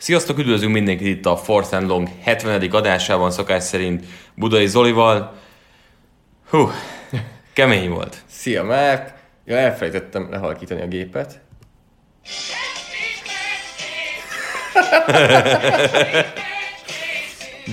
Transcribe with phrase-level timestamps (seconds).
[0.00, 2.70] Sziasztok, üdvözlünk mindenkit itt a Force and Long 70.
[2.70, 5.34] adásában, szokás szerint Budai Zolival.
[6.50, 6.70] Hú,
[7.52, 8.16] kemény volt.
[8.30, 9.14] Szia, Márk!
[9.44, 11.40] Ja, elfelejtettem lehalkítani a gépet.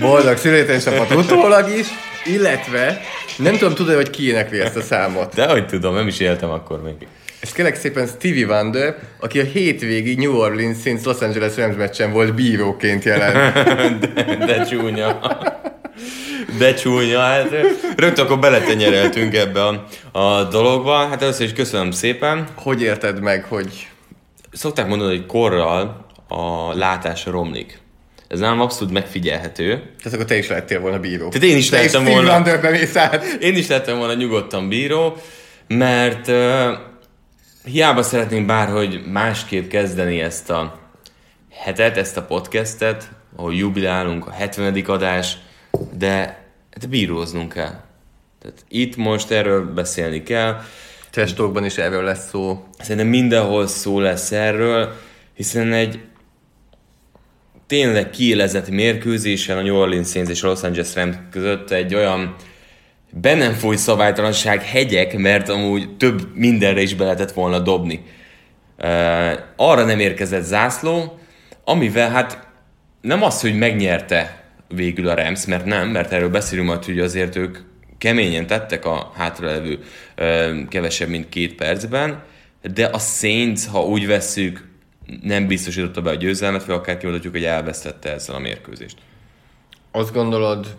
[0.00, 1.86] Boldog születésnapot utólag is,
[2.24, 3.00] illetve
[3.38, 5.34] nem tudom, tudod, hogy ki énekli ezt a számot.
[5.34, 7.06] De hogy tudom, nem is éltem akkor még.
[7.46, 12.12] És kérlek szépen Stevie Wonder, aki a hétvégi New Orleans Saints Los Angeles Rams meccsen
[12.12, 13.54] volt bíróként jelen.
[14.00, 15.20] de, de csúnya.
[16.58, 17.48] De csúnya, hát
[17.96, 20.96] rögtön akkor beletenyereltünk ebbe a, a dologba.
[20.96, 22.46] Hát először is köszönöm szépen.
[22.54, 23.88] Hogy érted meg, hogy...
[24.52, 27.78] Szokták mondani, hogy korral a látás romlik.
[28.28, 29.66] Ez nem abszolút megfigyelhető.
[29.66, 31.28] Tehát akkor te is lettél volna bíró.
[31.28, 32.42] Tehát én is te lettem volna.
[33.40, 35.16] Én is lettem volna nyugodtan bíró,
[35.68, 36.30] mert
[37.66, 40.80] hiába szeretnénk bárhogy másképp kezdeni ezt a
[41.50, 44.84] hetet, ezt a podcastet, ahol jubilálunk a 70.
[44.86, 45.36] adás,
[45.98, 46.16] de
[46.70, 47.80] hát bíróznunk kell.
[48.40, 50.60] Tehát itt most erről beszélni kell.
[51.10, 52.64] Testókban is erről lesz szó.
[52.78, 54.92] Szerintem mindenhol szó lesz erről,
[55.34, 56.00] hiszen egy
[57.66, 62.34] tényleg kiélezett mérkőzésen a New Orleans Saints és a Los Angeles Rams között egy olyan
[63.20, 68.04] be nem foly szabálytalanság hegyek, mert amúgy több mindenre is be lehetett volna dobni.
[69.56, 71.18] Arra nem érkezett zászló,
[71.64, 72.48] amivel hát
[73.00, 77.36] nem az, hogy megnyerte végül a Rams, mert nem, mert erről beszélünk majd, hogy azért
[77.36, 77.58] ők
[77.98, 79.78] keményen tettek a hátralevő
[80.68, 82.22] kevesebb, mint két percben,
[82.74, 84.68] de a Saints, ha úgy vesszük,
[85.22, 88.96] nem biztosította be a győzelmet, vagy akár kimondhatjuk, hogy elvesztette ezzel a mérkőzést.
[89.90, 90.76] Azt gondolod,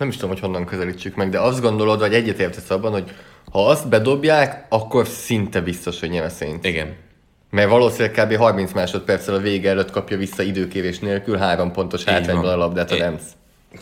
[0.00, 3.04] nem is tudom, hogy honnan közelítsük meg, de azt gondolod, vagy egyetértesz abban, hogy
[3.52, 6.66] ha azt bedobják, akkor szinte biztos, hogy nyer a.
[6.66, 6.94] Igen.
[7.50, 8.36] Mert valószínűleg kb.
[8.36, 12.96] 30 másodperccel a vége előtt kapja vissza időkérés nélkül három pontos hátrányban a labdát a
[12.96, 13.20] Rams.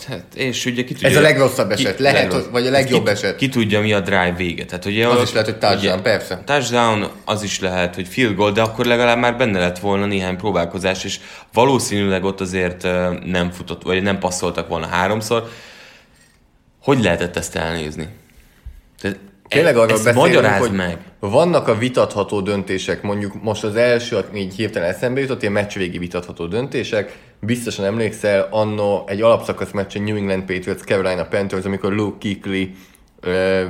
[0.08, 1.98] Hát, és ugye ki tudja, Ez a legrosszabb eset.
[1.98, 3.36] Lehet, hogy- vagy a legjobb ki, eset.
[3.36, 4.64] Ki tudja, mi a drive vége.
[4.64, 6.42] Tehát, ugye, Az ott- is lehet, hogy touchdown, ugye, persze.
[6.44, 10.36] Touchdown, az is lehet, hogy field goal, de akkor legalább már benne lett volna néhány
[10.36, 11.20] próbálkozás, és
[11.52, 12.82] valószínűleg ott azért
[13.24, 15.48] nem futott, vagy nem passzoltak volna háromszor.
[16.88, 18.08] Hogy lehetett ezt elnézni?
[19.00, 19.18] Tehát
[19.48, 20.98] Tényleg arról ezt beszélünk, hogy meg.
[21.18, 25.98] vannak a vitatható döntések, mondjuk most az első, aki így hirtelen eszembe jutott, ilyen meccsvégi
[25.98, 27.18] vitatható döntések.
[27.40, 32.74] Biztosan emlékszel, anno egy alapszakasz meccsen New England Patriots, Carolina Panthers, amikor Luke Kuechly
[33.20, 33.64] ö,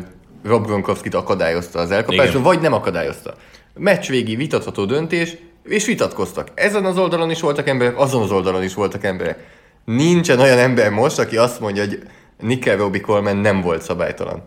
[0.45, 3.35] Rob Gronkowski-t akadályozta az elkapáson, vagy nem akadályozta.
[3.75, 6.49] Meccsvégi vitatható döntés, és vitatkoztak.
[6.55, 9.39] Ezen az oldalon is voltak emberek, azon az oldalon is voltak emberek.
[9.85, 12.03] Nincsen olyan ember most, aki azt mondja, hogy
[12.41, 14.43] Nickel Robbie Coleman nem volt szabálytalan.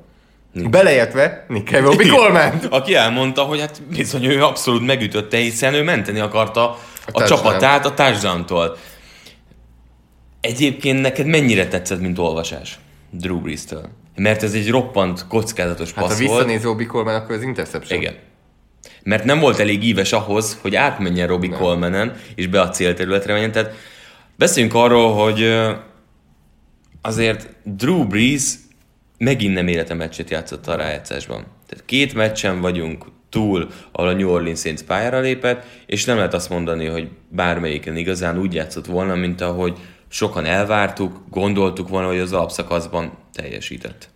[0.53, 2.59] Beleértve Nickel Robbie Coleman.
[2.69, 6.77] Aki elmondta, hogy hát bizony ő abszolút megütötte, hiszen ő menteni akarta a,
[7.11, 8.77] a csapatát a touchdown-tól.
[10.41, 12.79] Egyébként neked mennyire tetszett, mint olvasás
[13.09, 13.89] Drew Brees-től?
[14.15, 16.31] Mert ez egy roppant, kockázatos Hát ha passz volt.
[16.31, 17.99] visszanéz Robbie Coleman, akkor az interception.
[17.99, 18.15] Igen.
[19.03, 23.51] Mert nem volt elég íves ahhoz, hogy átmenjen Robbie Colemanen, és be a célterületre menjen.
[23.51, 23.73] Tehát
[24.35, 25.55] beszéljünk arról, hogy
[27.01, 28.53] azért Drew Brees
[29.17, 31.45] megint nem élete meccset játszott a rájátszásban.
[31.67, 36.33] Tehát két meccsen vagyunk túl, ahol a New Orleans Saints pályára lépett, és nem lehet
[36.33, 39.77] azt mondani, hogy bármelyiken igazán úgy játszott volna, mint ahogy
[40.07, 44.09] sokan elvártuk, gondoltuk volna, hogy az alapszakaszban teljesített.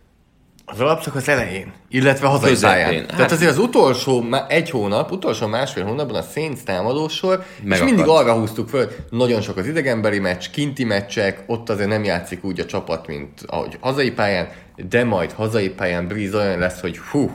[0.65, 2.73] Az alapszakasz elején, illetve hazai Közepén.
[2.75, 2.93] pályán.
[2.93, 8.05] Hát- Tehát azért az utolsó egy hónap, utolsó másfél hónapban a Saints támadósor, és mindig
[8.07, 12.59] arra húztuk föl, nagyon sok az idegenbeli meccs, kinti meccsek, ott azért nem játszik úgy
[12.59, 17.31] a csapat, mint ahogy hazai pályán, de majd hazai pályán Breeze olyan lesz, hogy hú,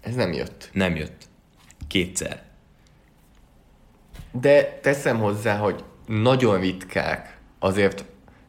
[0.00, 0.68] ez nem jött.
[0.72, 1.22] Nem jött.
[1.88, 2.42] Kétszer.
[4.40, 8.04] De teszem hozzá, hogy nagyon ritkák, azért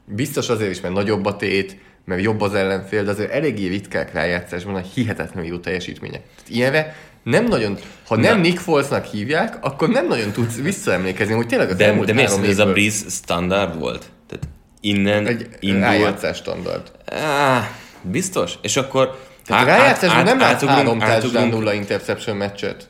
[0.06, 4.14] biztos azért is, mert nagyobb a tét, mert jobb az ellenfél, de azért eléggé ritkák
[4.14, 6.22] rájátszásban a hihetetlenül jó teljesítmények.
[6.36, 7.78] Tehát ilyenre nem nagyon,
[8.08, 12.08] ha nem Nick Folesnak hívják, akkor nem nagyon tudsz visszaemlékezni, hogy tényleg az De, elmúlt
[12.08, 14.06] de miért három ez a Breeze standard volt?
[14.28, 14.48] Tehát
[14.82, 15.84] innen egy indult.
[15.84, 16.92] rájátszás standard.
[17.06, 17.70] Á,
[18.02, 18.54] biztos?
[18.62, 19.20] És akkor...
[19.46, 22.90] Tehát át- rájátszásban át- nem látsz három átugrunk nulla interception meccset.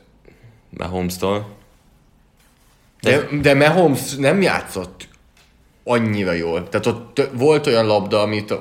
[0.70, 1.56] Mahomes-tól.
[3.00, 5.08] De, de Mahomes nem játszott
[5.84, 6.68] annyira jól.
[6.68, 8.54] Tehát ott volt olyan labda, amit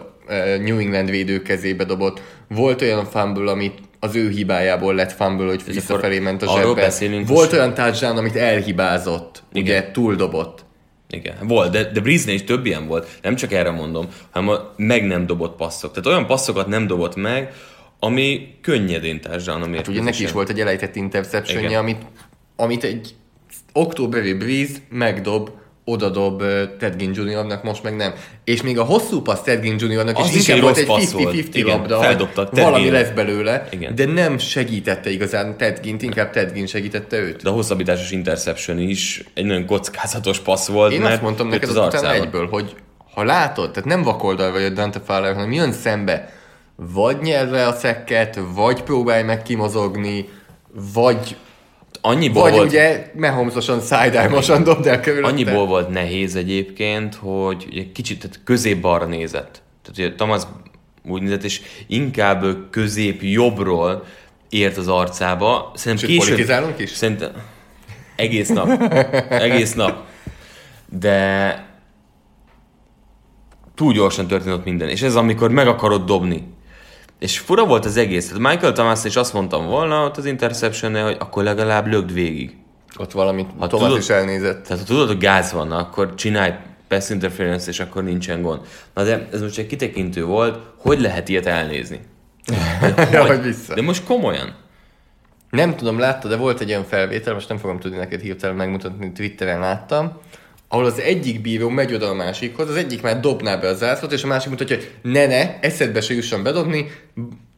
[0.61, 5.63] New England védő kezébe dobott, volt olyan fumble, amit az ő hibájából lett fumble, hogy
[5.65, 6.91] visszafelé ment a zsebbe.
[7.09, 9.63] Volt most- olyan touchdown, amit elhibázott, Igen.
[9.63, 10.65] ugye túldobott.
[11.09, 13.07] Igen, volt, de, de Breeze-nél is több ilyen volt.
[13.21, 15.91] Nem csak erre mondom, hanem a meg nem dobott passzok.
[15.91, 17.53] Tehát olyan passzokat nem dobott meg,
[17.99, 22.01] ami könnyedén touchdown a Hát ugye neki is volt egy elejtett interceptionje, amit,
[22.55, 23.15] amit egy
[23.73, 25.49] októberi Breeze megdob,
[25.85, 26.43] odadob
[26.79, 28.13] Ted Ginn Jr.-nak, most meg nem.
[28.43, 29.75] És még a hosszú passz Ted Ginn
[30.13, 31.35] Az is is inkább egy volt egy passz volt.
[31.35, 31.99] 50-50 Igen, labda,
[32.33, 33.95] Ted valami lesz belőle, Igen.
[33.95, 37.41] de nem segítette igazán Ted Ginn-t, inkább Ted Ginn segítette őt.
[37.43, 41.69] De a hosszabbításos interception is egy nagyon kockázatos passz volt, Én mert azt mondtam neked
[41.69, 42.13] az arcába.
[42.13, 42.75] egyből, hogy
[43.13, 46.29] ha látod, tehát nem vakoldal vagy a Dante Fowler, hanem jön szembe,
[46.75, 50.29] vagy nyer le a szekket, vagy próbálj meg kimozogni,
[50.93, 51.35] vagy
[52.05, 55.27] Annyiból Vagy volt, ugye Mahomesosan, sidearmosan dobd el körülötte.
[55.27, 59.61] annyiból volt nehéz egyébként, hogy ugye kicsit tehát közép-balra nézett.
[59.81, 60.41] Tehát ugye Thomas
[61.07, 64.05] úgy nézett, és inkább ő közép jobbról
[64.49, 65.71] ért az arcába.
[65.75, 66.89] Szerintem És politizálunk is?
[66.89, 67.31] Szerintem
[68.15, 68.93] egész nap.
[69.29, 70.03] egész nap.
[70.99, 71.65] De
[73.75, 74.89] túl gyorsan történt minden.
[74.89, 76.52] És ez amikor meg akarod dobni.
[77.23, 78.27] És fura volt az egész.
[78.29, 82.55] Tehát Michael Thomas is azt mondtam volna ott az interception hogy akkor legalább lögd végig.
[82.97, 84.63] Ott valamit Ha Thomas tudod- is elnézett.
[84.63, 86.53] Tehát ha tudod, hogy gáz van, akkor csinálj
[86.87, 88.61] pass interference, és akkor nincsen gond.
[88.93, 91.99] Na de ez most egy kitekintő volt, hogy lehet ilyet elnézni?
[93.11, 93.27] Ja, Hogy?
[93.27, 93.73] hogy vissza.
[93.73, 94.55] De most komolyan.
[95.49, 99.11] Nem tudom, látta, de volt egy olyan felvétel, most nem fogom tudni neked hirtelen megmutatni,
[99.11, 100.19] Twitteren láttam,
[100.73, 104.11] ahol az egyik bíró megy oda a másikhoz, az egyik már dobná be a zászlót,
[104.11, 106.91] és a másik mutatja, hogy ne, ne, eszedbe se jusson bedobni,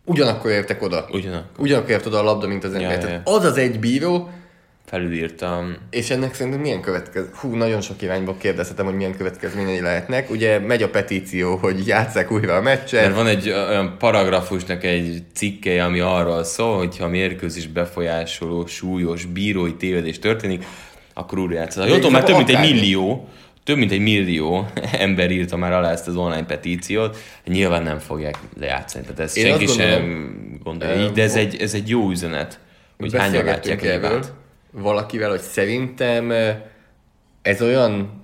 [0.06, 1.06] ugyanakkor értek oda.
[1.12, 1.64] Ugyanakkor.
[1.66, 2.92] Ugyanakkor ért oda a labda, mint az ember.
[2.92, 4.30] ja, Tehát az az egy bíró,
[4.86, 5.76] Felülírtam.
[5.90, 7.24] és ennek szerintem milyen következ...
[7.34, 10.30] Hú, nagyon sok irányba kérdezhetem, hogy milyen következményei lehetnek.
[10.30, 13.02] Ugye megy a petíció, hogy játsszák újra a meccset.
[13.02, 19.26] Mert van egy olyan paragrafusnak egy cikke, ami arról szól, hogy ha mérkőzés befolyásoló súlyos
[19.26, 20.66] bírói tévedés történik,
[21.18, 21.88] akkor újra játszhat.
[21.88, 23.30] Jó, tudom, már több mint egy millió,
[23.64, 24.68] több mint egy millió
[25.06, 29.46] ember írta már alá ezt az online petíciót, nyilván nem fogják lejátszani, tehát ezt Én
[29.46, 32.60] senki azt sem gondolom, gondolja így, de ez egy, ez egy jó üzenet,
[32.98, 34.24] hogy hányan látják erről
[34.72, 36.58] valakivel, hogy szerintem eh,
[37.42, 38.24] ez olyan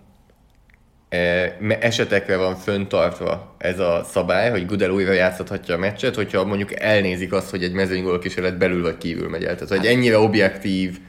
[1.10, 6.80] eh, esetekre van föntartva ez a szabály, hogy Gudel újra játszhatja a meccset, hogyha mondjuk
[6.80, 9.56] elnézik azt, hogy egy mezőnygól kísérlet belül vagy kívül megy el.
[9.56, 11.00] Tehát, hogy ennyire objektív,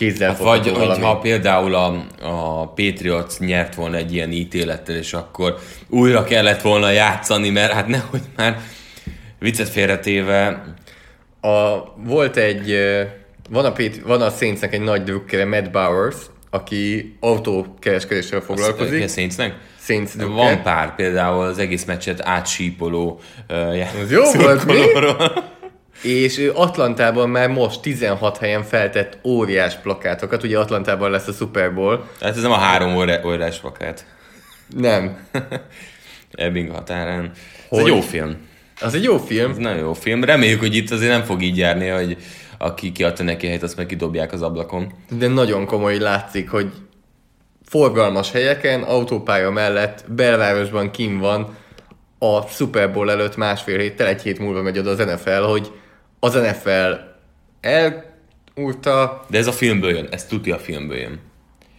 [0.00, 1.02] kézzel Hát vagy, valami.
[1.02, 5.58] ha például a, a Patriots nyert volna egy ilyen ítélettel, és akkor
[5.88, 8.60] újra kellett volna játszani, mert hát nehogy már
[9.38, 10.64] viccet félretéve,
[11.40, 12.76] A, volt egy,
[13.50, 16.16] van a, Pét, van a Saintsnek egy nagy drukkere, Matt Bowers,
[16.50, 18.98] aki autókereskedéssel foglalkozik.
[18.98, 19.54] Ki a Saintsnek?
[19.80, 20.44] Saints drukker.
[20.44, 24.80] Van pár például az egész meccset átsípoló uh, Az jó volt, mi?
[26.02, 32.06] És Atlantában már most 16 helyen feltett óriás plakátokat, ugye Atlantában lesz a Super Bowl.
[32.18, 32.94] Tehát ez nem a három
[33.24, 34.06] órás plakát.
[34.76, 35.18] Nem.
[36.32, 37.24] Ebbing határán.
[37.24, 37.80] Ez Hogy?
[37.80, 38.36] egy jó film.
[38.80, 40.24] Az egy jó film, Ez nagyon jó film.
[40.24, 42.16] Reméljük, hogy itt azért nem fog így járni, hogy
[42.58, 44.92] aki kiadta neki helyet, azt meg kidobják az ablakon.
[45.18, 46.72] de nagyon komoly látszik, hogy
[47.64, 51.56] forgalmas helyeken, autópálya mellett, belvárosban kim van,
[52.18, 55.70] a Super Bowl előtt másfél héttel, egy hét múlva megy oda az NFL, hogy
[56.20, 56.92] az NFL
[57.60, 61.20] elúrta, De ez a filmből jön, ez tuti a filmből jön.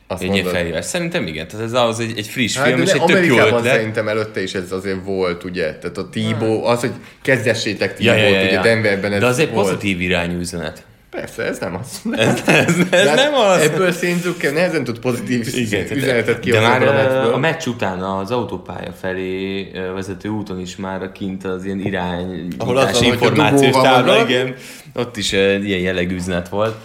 [0.08, 0.54] azt Egy ilyen mondod.
[0.60, 0.86] felhívás.
[0.86, 3.64] Szerintem igen, tehát ez az egy, egy friss Hát, film, és egy tök jó ötlet.
[3.64, 5.76] szerintem előtte is ez azért volt, ugye?
[5.76, 8.62] Tehát a Tibo, az, hogy kezdessétek Ja, Tibo-t, ja, ja, ugye ja.
[8.62, 10.86] Denverben ez De az egy pozitív irányú üzenet.
[11.12, 12.02] Persze, ez nem az.
[12.12, 13.62] Ez, ez, ez De hát nem az.
[13.62, 17.34] Ebből Szénzukkel nehezen tud pozitív Igen, üzenetet de kihozni már ebből a a, meccsből.
[17.34, 22.78] a meccs után az autópálya felé vezető úton is már kint az ilyen irány Ahol
[22.78, 24.56] az információs tábla, igen.
[24.96, 26.76] Ott is ilyen jellegű üzenet volt.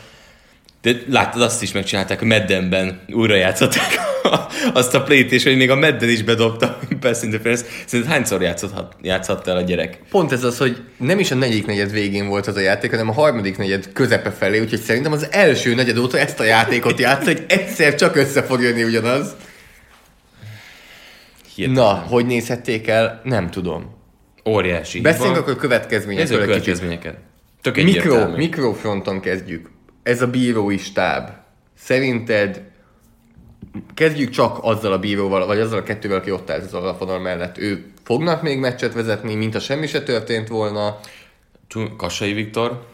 [0.87, 3.99] De láttad, azt is megcsinálták, a Meddenben újra játszották
[4.73, 7.65] azt a plét, és hogy még a Medden is bedobta Pass Interference.
[7.87, 9.99] Szerinted hányszor játszhat, játszhatta el a gyerek?
[10.11, 13.09] Pont ez az, hogy nem is a negyedik negyed végén volt az a játék, hanem
[13.09, 17.25] a harmadik negyed közepe felé, úgyhogy szerintem az első negyed óta ezt a játékot játsz,
[17.25, 19.35] hogy egyszer csak össze fog jönni ugyanaz.
[21.55, 21.85] Hihetetlen.
[21.85, 23.97] Na, hogy nézhették el, nem tudom.
[24.49, 25.01] Óriási.
[25.01, 27.17] Beszéljünk akkor a következményekről Nézzük a következményeket.
[27.63, 29.75] Tök Mikro, mikrofronton kezdjük.
[30.07, 31.31] Ez a bírói stáb.
[31.79, 32.63] Szerinted
[33.95, 37.59] kezdjük csak azzal a bíróval, vagy azzal a kettővel, aki ott állt az alapvonal mellett.
[37.59, 40.99] Ő fognak még meccset vezetni, mint a semmi se történt volna.
[41.97, 42.87] Kassai Viktor.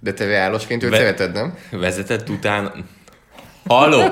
[0.00, 1.58] De te reálosként őt Ve- szereted, nem?
[1.70, 2.72] vezetett utána...
[3.66, 4.02] Halló!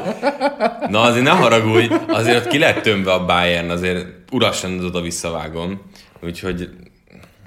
[0.88, 5.82] Na azért ne haragudj, azért ott ki lett tömve a Bayern, azért urasan oda visszavágom.
[6.22, 6.68] Úgyhogy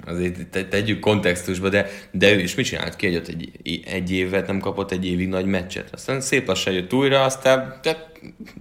[0.08, 3.50] azért te- tegyük kontextusba, de, de ő is mit csinált ki, hogy ott egy,
[3.84, 5.88] egy évet nem kapott egy évig nagy meccset.
[5.92, 8.06] Aztán szép lassan jött újra, aztán de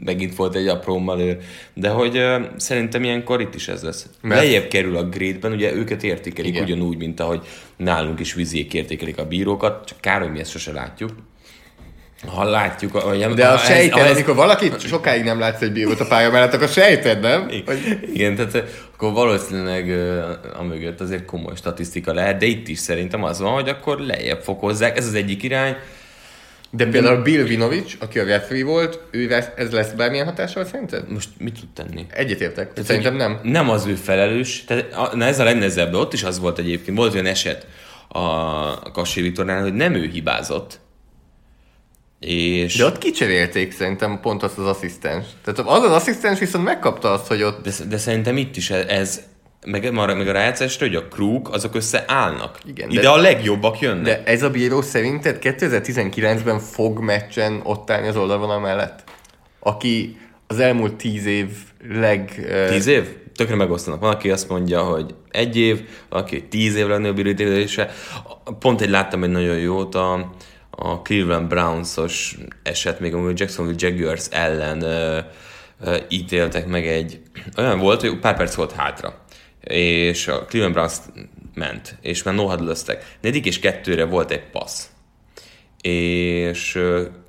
[0.04, 1.38] megint volt egy apró malőr.
[1.74, 4.10] De hogy uh, szerintem ilyenkor itt is ez lesz.
[4.22, 6.64] Mert- Lejjebb kerül a grade-ben, ugye őket értékelik Igen.
[6.64, 7.42] ugyanúgy, mint ahogy
[7.78, 11.12] nálunk is viziék értékelik a bírókat, csak kár, hogy mi ezt sose látjuk.
[12.26, 16.08] Ha látjuk, hogy De a sejted, ha amikor valakit sokáig nem látsz egy bírót a
[16.08, 17.48] pálya mellett, akkor sejted, nem?
[17.66, 18.00] Hogy...
[18.14, 23.24] Igen, tehát eh, akkor valószínűleg uh, amögött azért komoly statisztika lehet, de itt is szerintem
[23.24, 25.76] az van, hogy akkor lejjebb fokozzák, ez az egyik irány.
[26.70, 31.12] De például Bill Vinovic, aki a referee volt, ő lesz- ez lesz bármilyen hatással szerinted?
[31.12, 32.06] Most mit tud tenni?
[32.10, 32.72] Egyetértek.
[32.84, 33.40] Szerintem nem.
[33.44, 36.98] Nem az ő felelős, tehát a- na ez a legnehezebb, ott is az volt egyébként,
[36.98, 37.68] volt olyan eset
[38.08, 40.80] a Kassi Vitornál, hogy nem ő hibázott,
[42.20, 42.76] és...
[42.76, 45.26] De ott kicserélték szerintem pont azt az asszisztens.
[45.44, 49.22] Tehát az az asszisztens viszont megkapta azt, hogy ott De, de szerintem itt is ez,
[49.66, 52.60] meg, meg a rájátszásra, hogy a krúk, azok összeállnak.
[52.66, 54.04] Igen, Ide de- a legjobbak jönnek.
[54.04, 59.04] De ez a bíró szerinted 2019-ben fog meccsen ott állni az oldalvonal mellett?
[59.60, 61.48] Aki az elmúlt tíz év
[61.90, 62.48] leg...
[62.70, 63.08] Tíz év?
[63.36, 64.00] Tökre megosztanak.
[64.00, 67.90] Van, aki azt mondja, hogy egy év, valaki tíz év legnagyobb időzése.
[68.60, 70.34] Pont egy láttam egy nagyon jót, a,
[70.80, 75.20] a Cleveland Browns-os eset, még amikor Jacksonville Jaguars ellen ö,
[75.82, 77.22] ö, ítéltek meg egy...
[77.58, 79.26] Olyan volt, hogy pár perc volt hátra.
[79.62, 80.96] És a Cleveland Browns
[81.54, 82.56] ment, és már no
[83.22, 84.88] Negyedik és kettőre volt egy passz
[85.82, 86.80] és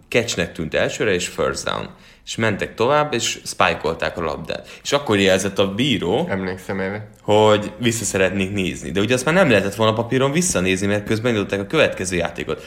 [0.09, 1.89] catchnek tűnt elsőre, és first down.
[2.25, 4.81] És mentek tovább, és spike a labdát.
[4.83, 7.09] És akkor jelzett a bíró, Emlékszem erre.
[7.23, 8.91] hogy vissza szeretnék nézni.
[8.91, 12.65] De ugye azt már nem lehetett volna papíron visszanézni, mert közben indították a következő játékot.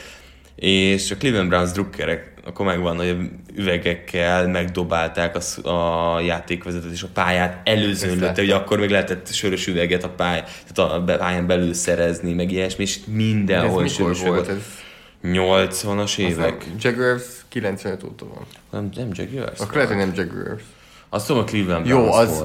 [0.54, 3.16] És a Cleveland Browns drukkerek, akkor megvan, hogy
[3.54, 9.66] üvegekkel megdobálták a, a játékvezetőt és a pályát előzőn lőtte, hogy akkor még lehetett sörös
[9.66, 14.46] üveget a, pály, tehát a pályán belül szerezni, meg ilyesmi, és mindenhol sörös volt?
[14.46, 14.48] volt.
[14.48, 14.82] Ez
[15.22, 16.66] 80-as évek.
[16.80, 18.46] Jaguars 95 óta van.
[18.70, 19.60] Nem, nem Jaguars.
[19.60, 20.62] Akkor lehet, hogy nem Jaguars.
[21.08, 22.44] Azt tudom, a Cleveland Jó, az...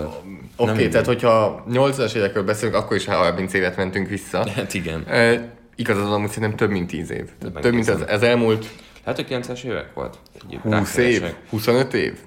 [0.55, 4.49] Oké, okay, tehát hogyha 80-as évekről beszélünk, akkor is 30 évet mentünk vissza.
[4.55, 5.03] Hát igen.
[5.07, 7.29] E, igazad amúgy szerintem több mint 10 év.
[7.39, 8.65] Tehát több mint az, az elmúlt
[9.05, 10.17] Hát, hogy 90-es évek volt.
[10.45, 12.19] Egyéb 20 év, 25 év.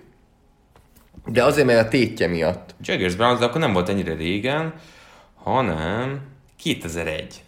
[1.27, 2.75] De azért, mert a tétje miatt.
[2.81, 4.75] Jaguars Browns, de akkor nem volt ennyire régen,
[5.35, 6.21] hanem
[6.63, 7.43] 2001.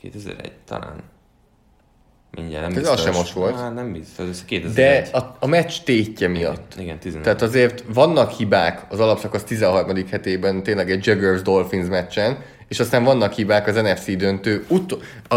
[0.00, 1.02] 2001, talán.
[2.30, 3.02] Mindjárt nem Ez az biztos.
[3.02, 3.56] sem most volt.
[3.56, 5.08] Hát nem biztos, ez De 2001.
[5.12, 6.74] a, a meccs tétje miatt.
[6.78, 7.22] Igen, 11.
[7.22, 10.06] Tehát azért vannak hibák az alapszakasz 13.
[10.10, 15.36] hetében, tényleg egy Jaguars Dolphins meccsen, és aztán vannak hibák az NFC döntő, ut- a,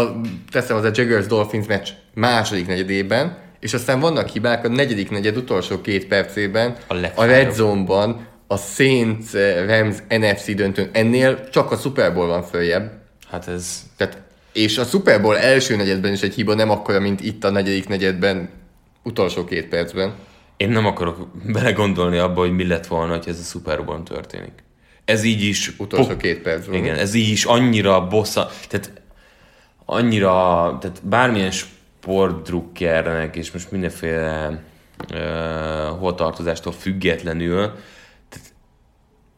[0.50, 5.36] teszem az a Jaguars Dolphins meccs második negyedében, és aztán vannak hibák a negyedik negyed
[5.36, 7.24] utolsó két percében, A a.
[7.24, 10.88] Red Zone-ban, a Saints eh, Rams NFC döntőn.
[10.92, 12.92] Ennél csak a Super Bowl van följebb.
[13.30, 13.82] Hát ez...
[13.96, 17.50] Tehát, és a Super Bowl első negyedben is egy hiba nem akkora, mint itt a
[17.50, 18.48] negyedik negyedben,
[19.02, 20.14] utolsó két percben.
[20.56, 24.52] Én nem akarok belegondolni abba, hogy mi lett volna, hogy ez a Super Bowl történik.
[25.08, 25.72] Ez így is...
[25.78, 26.74] Utolsó pop- két percben.
[26.74, 28.92] Igen, ez így is annyira bossza, tehát
[29.84, 30.32] annyira,
[30.80, 34.62] tehát bármilyen sportdrukkernek és most mindenféle
[35.12, 35.18] uh,
[35.98, 37.60] hovatartozástól függetlenül,
[38.28, 38.52] tehát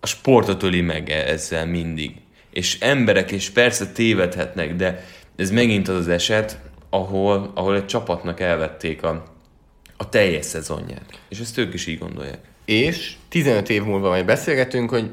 [0.01, 2.15] a sportot öli meg e- ezzel mindig.
[2.51, 5.05] És emberek, és persze tévedhetnek, de
[5.37, 6.61] ez megint az az eset,
[6.91, 9.25] ahol, ahol egy csapatnak elvették a,
[9.97, 11.21] a teljes szezonját.
[11.29, 12.39] És ezt ők is így gondolják.
[12.65, 15.11] És 15 év múlva majd beszélgetünk, hogy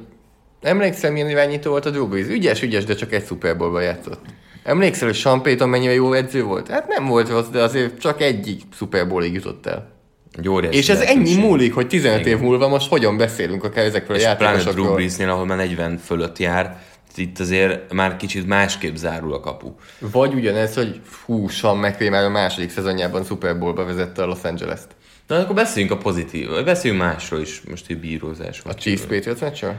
[0.68, 2.28] emlékszem, milyen irányító volt a Drew Brees.
[2.28, 4.22] Ügyes, ügyes, de csak egy Super játszott.
[4.64, 6.68] Emlékszel, hogy Sean Payton mennyire jó edző volt?
[6.68, 9.96] Hát nem volt rossz, de azért csak egyik Super Bowlig jutott el.
[10.62, 14.20] Egy És ez ennyi múlik, hogy 15 év múlva most hogyan beszélünk akár ezekről a
[14.20, 14.96] És pláne Drew játékosokról.
[14.96, 16.78] Breesnél, ahol már 40 fölött jár,
[17.16, 19.72] itt azért már kicsit másképp zárul a kapu.
[20.00, 24.44] Vagy ugyanez, hogy hú, Sean McVay már a második szezonjában Super Bowl-ba vezette a Los
[24.44, 24.88] Angeles-t.
[25.28, 28.62] Na akkor beszéljünk a pozitív, vagy beszéljünk másról is, most egy bírózás.
[28.64, 29.76] A Chiefs Patriots meccsről?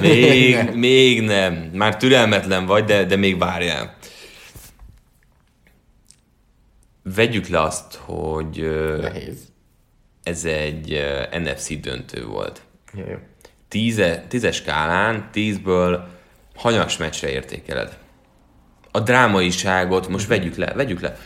[0.00, 1.54] Még, még nem.
[1.54, 3.96] Már türelmetlen vagy, de, de még várjál.
[7.02, 9.52] Vegyük le azt, hogy Nehéz.
[10.22, 12.62] ez egy NFC döntő volt.
[13.68, 16.08] Tíze, tízes skálán, tízből
[16.54, 17.98] hanyas meccsre értékeled?
[18.90, 21.18] A drámaiságot most vegyük le, vegyük le.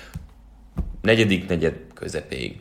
[1.03, 2.61] Negyedik negyed közepéig.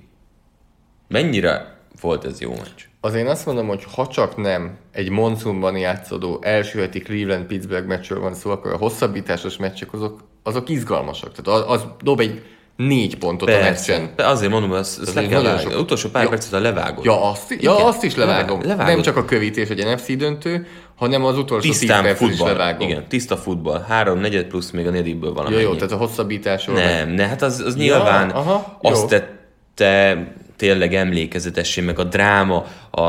[1.07, 2.85] Mennyire volt ez jó meccs?
[3.01, 8.19] Az én azt mondom, hogy ha csak nem egy monszunban játszódó első heti Cleveland-Pittsburgh meccsről
[8.19, 11.31] van szó, akkor a hosszabbításos meccsek azok, azok izgalmasak.
[11.35, 12.41] Tehát az, az dob egy
[12.75, 14.15] négy pontot a meccsen.
[14.15, 15.71] Persze, azért mondom, hogy azt, azt le kell vágni.
[15.71, 15.79] sok.
[15.81, 16.29] Utolsó pár Ja.
[16.29, 17.05] percet a levágod.
[17.05, 17.85] Ja, azt, ja, Igen.
[17.85, 18.47] azt is levágom.
[18.59, 18.93] Levá- levágod.
[18.93, 22.47] Nem csak a kövítés egy NFC döntő, hanem az utolsó tíz Tisztán is futball.
[22.51, 22.87] levágom.
[22.89, 23.85] Igen, tiszta futball.
[23.87, 25.75] Három, negyed plusz még a negyedikből van Ja, jó, amennyi.
[25.79, 26.75] tehát a hosszabbításról.
[26.75, 28.89] Nem, ne, hát az, az nyilván aha, jó.
[28.89, 30.17] azt tette
[30.57, 33.01] tényleg emlékezetessé, meg a dráma, a,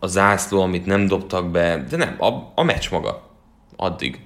[0.00, 3.30] a zászló, amit nem dobtak be, de nem, a, a meccs maga.
[3.76, 4.20] Addig.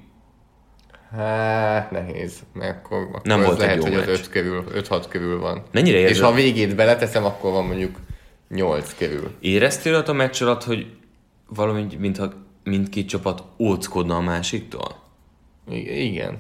[1.17, 4.09] Hát nehéz, mert akkor, akkor Nem az volt lehet, hogy az meccs.
[4.09, 5.63] 5 körül, 5-6 körül van.
[5.73, 6.25] Mennyire És érzed?
[6.25, 7.99] ha a végét beleteszem, akkor van mondjuk
[8.49, 9.31] 8 körül.
[9.41, 10.87] Éreztél ott a meccs alatt, hogy
[11.49, 12.33] valami, mintha
[12.65, 15.03] mindkét csapat óckodna a másiktól?
[15.71, 16.39] I- igen.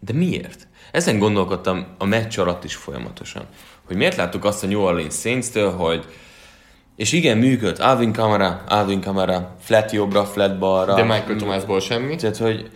[0.00, 0.68] De miért?
[0.92, 3.46] Ezen gondolkodtam a meccs alatt is folyamatosan.
[3.90, 6.04] Hogy miért láttuk azt a New Orleans Saints-től, hogy
[6.96, 7.78] és igen, működt.
[7.78, 10.94] Alvin Kamara, Alvin Kamara, flat jobbra, flat balra.
[10.94, 12.16] De Michael Thomasból semmi.
[12.16, 12.70] Tehát, hogy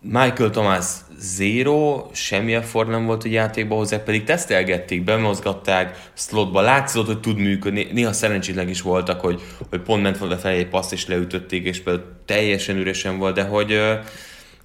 [0.00, 0.86] Michael Thomas
[1.18, 7.38] zero, semmi effort nem volt a játékba hozzá, pedig tesztelgették, bemozgatták, slotba látszott, hogy tud
[7.38, 7.86] működni.
[7.92, 9.40] Néha szerencsétlen is voltak, hogy,
[9.70, 13.42] hogy pont ment volna felé egy passz, és leütötték, és például teljesen üresen volt, de
[13.44, 13.80] hogy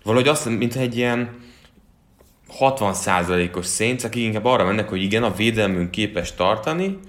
[0.03, 1.45] valahogy azt, mint egy ilyen
[2.59, 6.99] 60%-os Saints, akik inkább arra mennek, hogy igen, a védelmünk képes tartani,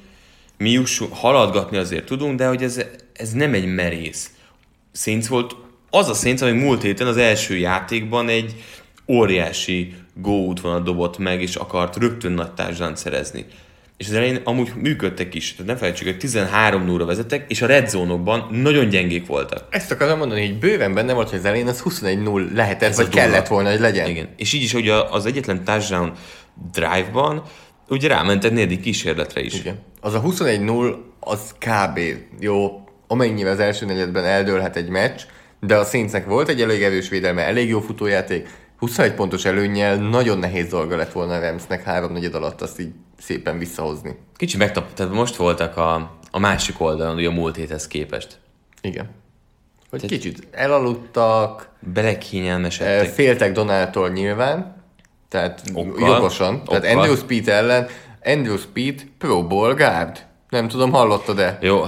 [0.59, 2.81] mi juss, haladgatni azért tudunk, de hogy ez,
[3.13, 4.31] ez nem egy merész.
[4.93, 5.57] Saints volt
[5.91, 8.65] az a Saints, ami múlt héten az első játékban egy
[9.07, 13.47] óriási go útvonalat dobott meg, és akart rögtön nagy társadalmat szerezni.
[13.99, 15.55] És az elején amúgy működtek is.
[15.55, 19.67] Tehát ne felejtsük, hogy 13 0 vezettek, és a red zone-okban nagyon gyengék voltak.
[19.71, 23.09] Ezt akarom mondani, hogy bőven benne volt, hogy az elején az 21-0 lehetett, Ez vagy
[23.09, 24.09] kellett volna, hogy legyen.
[24.09, 24.29] Igen.
[24.37, 26.13] És így is, hogy az egyetlen touchdown
[26.73, 27.43] drive-ban
[27.89, 29.55] ugye ráment egy negyedik kísérletre is.
[29.55, 29.79] Igen.
[30.01, 32.01] Az a 21-0, az kb.
[32.41, 35.21] jó, amennyivel az első negyedben eldőlhet egy meccs,
[35.61, 40.39] de a Saintsnek volt egy elég erős védelme, elég jó futójáték, 21 pontos előnnyel nagyon
[40.39, 44.17] nehéz dolga lett volna a Ramsnek három negyed alatt azt így szépen visszahozni.
[44.37, 48.39] Kicsi megtap, tehát most voltak a, a másik oldalon, ugye a múlt héthez képest.
[48.81, 49.11] Igen.
[49.91, 53.09] Hogy kicsit elaludtak, eh, Belekényelmesedtek.
[53.13, 54.85] féltek Donáltól nyilván,
[55.29, 56.09] tehát Okkal.
[56.09, 56.65] jogosan.
[56.65, 56.99] Tehát Okkal.
[56.99, 57.87] Andrew Speed ellen,
[58.25, 60.27] Andrew Speed Pro Bowl guard.
[60.49, 61.59] Nem tudom, hallottad-e?
[61.61, 61.85] Jó,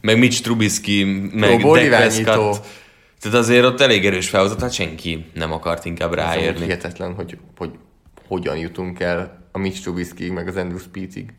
[0.00, 2.22] meg Mitch Trubisky, meg Pro Bowl irányító.
[2.22, 2.66] Prescott.
[3.20, 6.64] Tehát azért ott elég erős felhozat, hát senki nem akart inkább Ez ráérni.
[6.64, 7.70] hihetetlen, hogy, hogy
[8.28, 11.32] hogyan jutunk el a Mitch Trubisky meg az Andrew Speedig.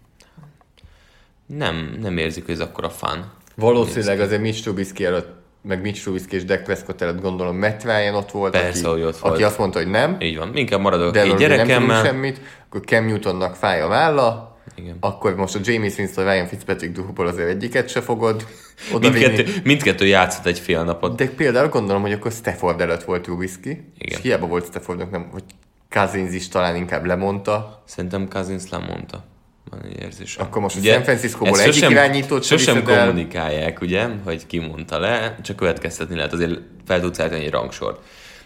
[1.45, 3.31] Nem, nem érzik, hogy ez akkora fun.
[3.55, 5.27] Valószínűleg azért Mitch Trubisky előtt,
[5.61, 9.15] meg Mitch Trubisky és Dak Prescott előtt gondolom Matt Ryan ott volt, Persze, aki, ott
[9.19, 9.43] aki volt.
[9.43, 12.03] azt mondta, hogy nem, Így van, inkább maradok de egy még nem gyerekemmel.
[12.05, 14.97] semmit, akkor Cam Newtonnak fáj a válla, Igen.
[14.99, 18.47] akkor most a James Winston, Ryan Fitzpatrick duhból azért egyiket se fogod
[18.93, 21.15] oda Mindkettő, mindkettő játszott egy fél napot.
[21.15, 23.85] De például gondolom, hogy akkor Stafford előtt volt Trubisky, Igen.
[23.97, 25.43] és hiába volt Staffordnak, nem, hogy
[25.89, 29.23] Cousins is talán inkább lemondta, Szerintem Cousins lemondta.
[29.69, 30.45] Van egy érzésem.
[30.45, 32.99] Akkor most a San Franciscóból ezt egyik sosem- irányítót se Sosem el.
[32.99, 37.99] kommunikálják, ugye, hogy ki mondta le, csak következtetni lehet, azért fel tudsz állítani egy rangsort.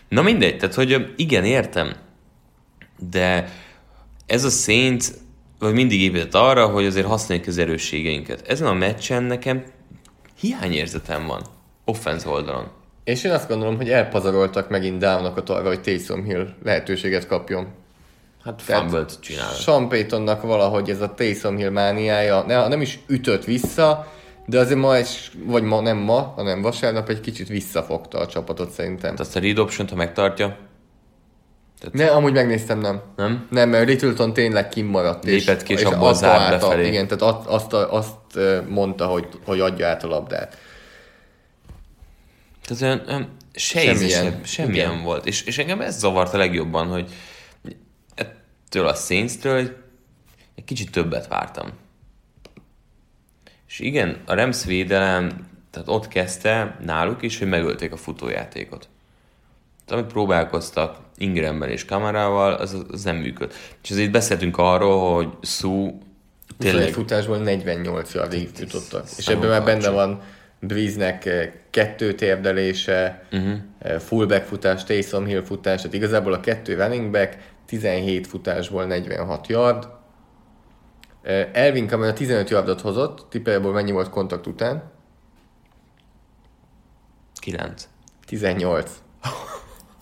[0.09, 1.95] Na mindegy, tehát hogy igen, értem,
[3.09, 3.49] de
[4.25, 5.05] ez a Saints
[5.59, 8.47] vagy mindig épített arra, hogy azért használjuk az erősségeinket.
[8.47, 9.63] Ezen a meccsen nekem
[10.39, 11.41] hiányérzetem van
[11.85, 12.67] offense oldalon.
[13.03, 17.67] És én azt gondolom, hogy elpazaroltak megint Downokat arra, hogy Taysom Hill lehetőséget kapjon.
[18.43, 19.53] Hát fumble-t csinál.
[19.53, 24.11] Sean Paytonnak valahogy ez a Taysom Hill mániája, ne, nem is ütött vissza,
[24.45, 28.71] de azért ma, is, vagy ma, nem ma, hanem vasárnap egy kicsit visszafogta a csapatot
[28.71, 29.09] szerintem.
[29.09, 30.57] Hát azt a read option ha megtartja,
[31.91, 33.01] Ne, amúgy megnéztem, nem.
[33.15, 33.47] nem?
[33.49, 35.23] Nem, mert Littleton tényleg kimaradt.
[35.23, 36.87] Lépett ki, és abból adta zárt át a- befelé.
[36.87, 40.57] Igen, tehát azt, azt, azt mondta, hogy, hogy adja át a labdát.
[42.65, 43.95] Tehát olyan, olyan Semmilyen.
[43.97, 45.03] semmilyen, semmilyen Igen.
[45.03, 45.25] volt.
[45.25, 47.09] És, és engem ez zavart a legjobban, hogy
[48.15, 49.75] ettől a Saints-től egy,
[50.55, 51.69] egy kicsit többet vártam.
[53.67, 58.87] És igen, a Rams védelem, tehát ott kezdte náluk is, hogy megölték a futójátékot.
[59.85, 63.55] Tehát amit próbálkoztak Ingramben és Kamarával, az, az nem működött.
[63.83, 65.99] És ezért beszéltünk arról, hogy Szú
[66.57, 66.91] Tényleg.
[66.91, 69.05] futásból 48 yardig jutottak.
[69.17, 70.21] És ebben már benne van
[70.59, 73.99] Breeze-nek eh, kettő térdelése, uh-huh.
[73.99, 79.87] fullback futás, Taysom Hill futás, tehát igazából a kettő running back 17 futásból 46 yard.
[81.21, 84.91] Eh, Elvin Kamara 15 yardot hozott, tippeljéból mennyi volt kontakt után?
[87.39, 87.87] 9.
[88.25, 88.91] 18.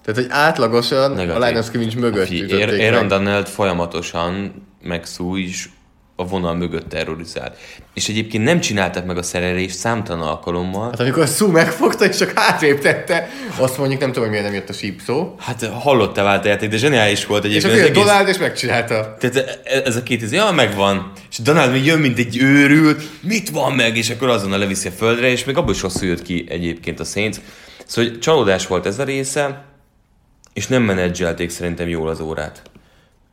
[0.05, 1.55] Tehát, hogy átlagosan Negatív.
[1.55, 2.93] a of scrimmage mögött Fi- ütötték meg.
[2.93, 5.69] Aaron Donald folyamatosan, meg Szú is
[6.15, 7.57] a vonal mögött terrorizált.
[7.93, 10.83] És egyébként nem csináltak meg a szerelést számtalan alkalommal.
[10.89, 14.45] Hát amikor a Sue megfogta és csak hátrébb tette, azt mondjuk nem tudom, hogy miért
[14.45, 15.35] nem jött a síp szó.
[15.39, 17.73] Hát hallottál vált a játék, de zseniális volt És egyébként.
[17.73, 19.15] akkor az jött egész- Donald és megcsinálta.
[19.19, 21.11] Tehát ez a két izé, ja, megvan.
[21.31, 24.91] És Donald még jön, mint egy őrült, mit van meg, és akkor azonnal leviszi a
[24.91, 27.37] földre, és még abból is rosszul jött ki egyébként a Saints.
[27.85, 29.65] Szóval hogy csalódás volt ez a része,
[30.53, 32.61] és nem menedzselték szerintem jól az órát.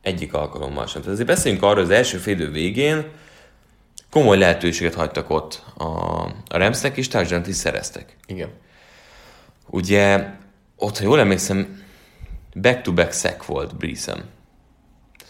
[0.03, 1.01] Egyik alkalommal sem.
[1.01, 3.05] Tehát azért beszéljünk arról, az első fél idő végén
[4.11, 5.85] komoly lehetőséget hagytak ott a,
[6.25, 8.17] a Ramsnek, és touchdown is szereztek.
[8.27, 8.51] Igen.
[9.67, 10.31] Ugye,
[10.77, 11.83] ott, ha jól emlékszem,
[12.55, 14.25] back-to-back sack volt Breesem.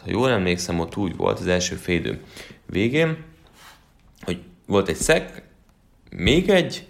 [0.03, 2.24] Ha jól emlékszem, ott úgy volt az első félidő
[2.66, 3.24] végén,
[4.20, 5.42] hogy volt egy sack,
[6.11, 6.87] még egy,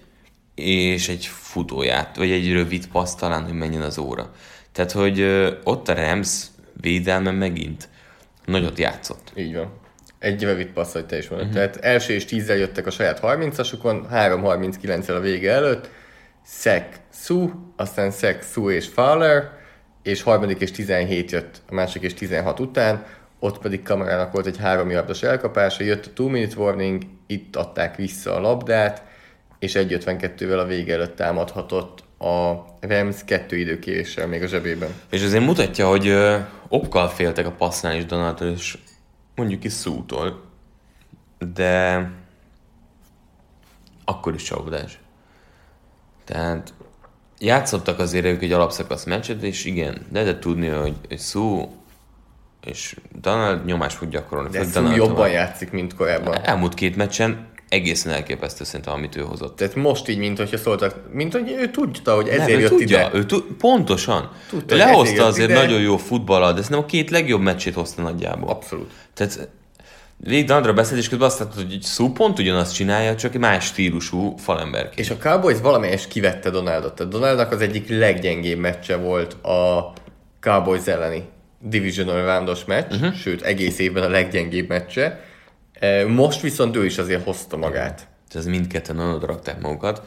[0.55, 4.35] és egy futóját, vagy egy rövid passz talán, hogy menjen az óra.
[4.73, 5.23] Tehát, hogy
[5.65, 6.47] ott a Rams
[6.81, 7.89] védelme megint
[8.45, 9.33] nagyot játszott.
[9.35, 9.79] Így van.
[10.19, 11.49] Egy rövid passz, hogy te is mondod.
[11.49, 11.63] Uh-huh.
[11.63, 15.91] Tehát első és tízzel jöttek a saját 30-asukon, 3-39-el a vége előtt,
[16.45, 19.51] Szek, Su, aztán Szek, Su és Fowler,
[20.03, 23.07] és harmadik és 17 jött a másik és 16 után,
[23.39, 27.97] ott pedig kamerának volt egy három yardos elkapása, jött a 2 minute warning, itt adták
[27.97, 29.03] vissza a labdát,
[29.59, 34.91] és 1.52-vel a vége előtt támadhatott a Rams kettő időkéréssel még a zsebében.
[35.11, 38.79] És azért mutatja, hogy ö, okkal féltek a passznál is Donaldtól, és
[39.35, 40.43] mondjuk is szútól,
[41.55, 42.11] de
[44.05, 44.99] akkor is csalódás.
[46.25, 46.75] Tehát
[47.39, 51.75] játszottak azért ők egy alapszakasz meccset, és igen, lehetett tudni, hogy, hogy szó
[52.65, 54.51] és Donald nyomást fog gyakorolni.
[54.51, 55.07] De Donaldtól.
[55.07, 56.45] jobban játszik, mint korábban.
[56.45, 59.57] Elmúlt két meccsen egészen elképesztő szerintem, amit ő hozott.
[59.57, 62.71] Tehát most így, mint hogyha szóltak, mint hogy ő tudta, hogy ezért Nem, ő jött
[62.71, 63.19] tudja, ide.
[63.19, 64.31] Ő tu- pontosan.
[64.49, 65.59] Tudta, ő ezért lehozta azért ide.
[65.61, 68.49] nagyon jó futballat, de szerintem a két legjobb meccsét hozta nagyjából.
[68.49, 68.91] Abszolút.
[69.15, 69.49] Tehát
[70.17, 73.65] végig Dandra beszélt, és közben azt látod, hogy szó pont ugyanazt csinálja, csak egy más
[73.65, 74.99] stílusú falemberként.
[74.99, 76.95] És a Cowboys valamelyes kivette Donaldot.
[76.95, 79.93] Tehát Donaldnak az egyik leggyengébb meccse volt a
[80.41, 81.23] Cowboys elleni
[81.63, 83.15] Divisional roundos meccs, uh-huh.
[83.15, 85.21] sőt egész évben a leggyengébb meccse.
[86.09, 88.09] Most viszont ő is azért hozta magát.
[88.35, 90.03] Ez mindketten nagyon oda rakták magukat.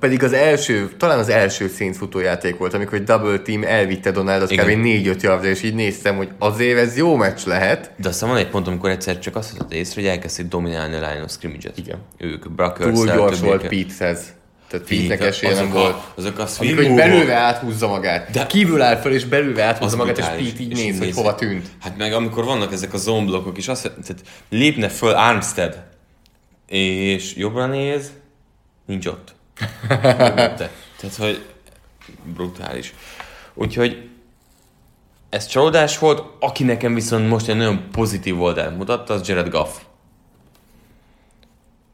[0.00, 4.48] Pedig az első, talán az első Saints futójáték volt, amikor egy double team elvitte Donaldot
[4.48, 4.68] kb.
[4.68, 5.14] Igen.
[5.16, 7.90] 4-5 yardra, és így néztem, hogy azért ez jó meccs lehet.
[7.96, 10.98] De aztán van egy pont, amikor egyszer csak azt vett észre, hogy elkezdték dominálni a
[10.98, 11.78] line of scrimmage-et.
[11.78, 11.98] Igen.
[12.18, 14.34] Ők, Brockers, Túl gyors volt Piteshez.
[14.68, 15.96] Tehát Pete-nek esélye nem volt.
[16.14, 18.30] Azok a Amikor hogy belőle áthúzza magát.
[18.30, 20.24] De kívül áll föl, és belőle áthúzza magát, és.
[20.24, 21.68] Pete így És néz, hogy hova tűnt.
[21.80, 25.82] Hát meg amikor vannak ezek a zone blokkok is, azt, tehát lépne föl Armstead,
[26.66, 28.12] és jobbra néz,
[28.86, 29.34] nincs ott.
[29.88, 31.44] Tehát, hogy
[32.24, 32.94] brutális.
[33.54, 34.08] Úgyhogy
[35.28, 39.76] ez csalódás volt, aki nekem viszont most egy nagyon pozitív oldalt mutatta, az Jared Goff.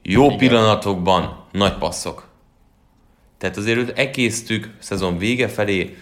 [0.03, 0.39] Jó Igen.
[0.39, 2.29] pillanatokban nagy passzok.
[3.41, 5.97] Tehát azért őt ekésztük szezon vége felé,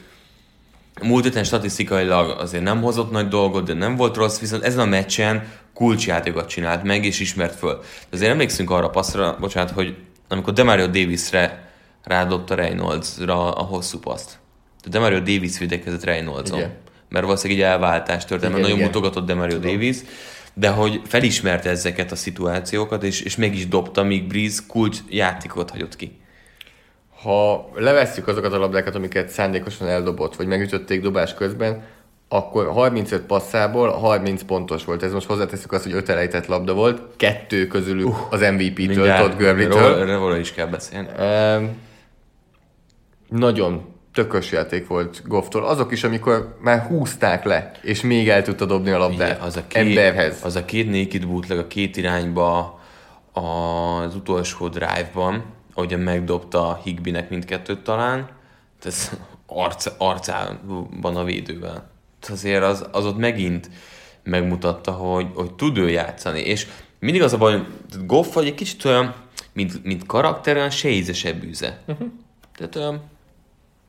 [1.02, 4.84] Múlt héten statisztikailag azért nem hozott nagy dolgot, de nem volt rossz, viszont ezen a
[4.84, 7.78] meccsen kulcsjátékokat csinált meg, és ismert föl.
[7.78, 9.96] De azért emlékszünk arra passzra, bocsánat, hogy
[10.28, 11.70] amikor Demario Davisre
[12.04, 14.38] rádobta Reynoldsra a hosszú paszt.
[14.82, 16.58] De Demario Davis védekezett Reynoldson.
[16.58, 16.76] Igen.
[17.08, 18.88] Mert valószínűleg egy elváltás történt, mert nagyon igen.
[18.88, 19.96] mutogatott Demario Davis,
[20.54, 25.70] de hogy felismerte ezeket a szituációkat, és, és meg is dobta, míg Breeze kulcs játékot
[25.70, 26.18] hagyott ki.
[27.22, 31.82] Ha levesszük azokat a labdákat, amiket szándékosan eldobott, vagy megütötték dobás közben,
[32.28, 35.02] akkor 35 passzából 30 pontos volt.
[35.02, 39.36] Ez most hozzáteszük azt, hogy 5 elejtett labda volt, kettő közülük uh, az MVP-től, Todd
[39.36, 40.18] Gurley-től.
[40.18, 41.08] Róla is kell beszélni.
[41.18, 41.76] Um,
[43.28, 45.64] nagyon tökös játék volt Gofftól.
[45.64, 49.56] Azok is, amikor már húzták le, és még el tudta dobni a labdát Igen, az
[49.56, 50.40] a két, emberhez.
[50.42, 52.80] Az a két naked bootleg a két irányba
[53.32, 55.44] az utolsó drive-ban,
[55.78, 58.28] ahogyan megdobta Higbinek mindkettőt talán,
[58.84, 59.10] ez
[59.46, 61.90] arc, arcában a védővel.
[62.20, 63.70] Tehát Azért az, az ott megint
[64.22, 66.66] megmutatta, hogy, hogy tud ő játszani, és
[66.98, 67.66] mindig az a baj, hogy
[68.06, 69.14] Goff vagy egy kicsit olyan,
[69.52, 71.80] mint, mint karakter, olyan se ízesebb űze.
[71.86, 72.08] Uh-huh.
[72.56, 73.00] Tehát olyan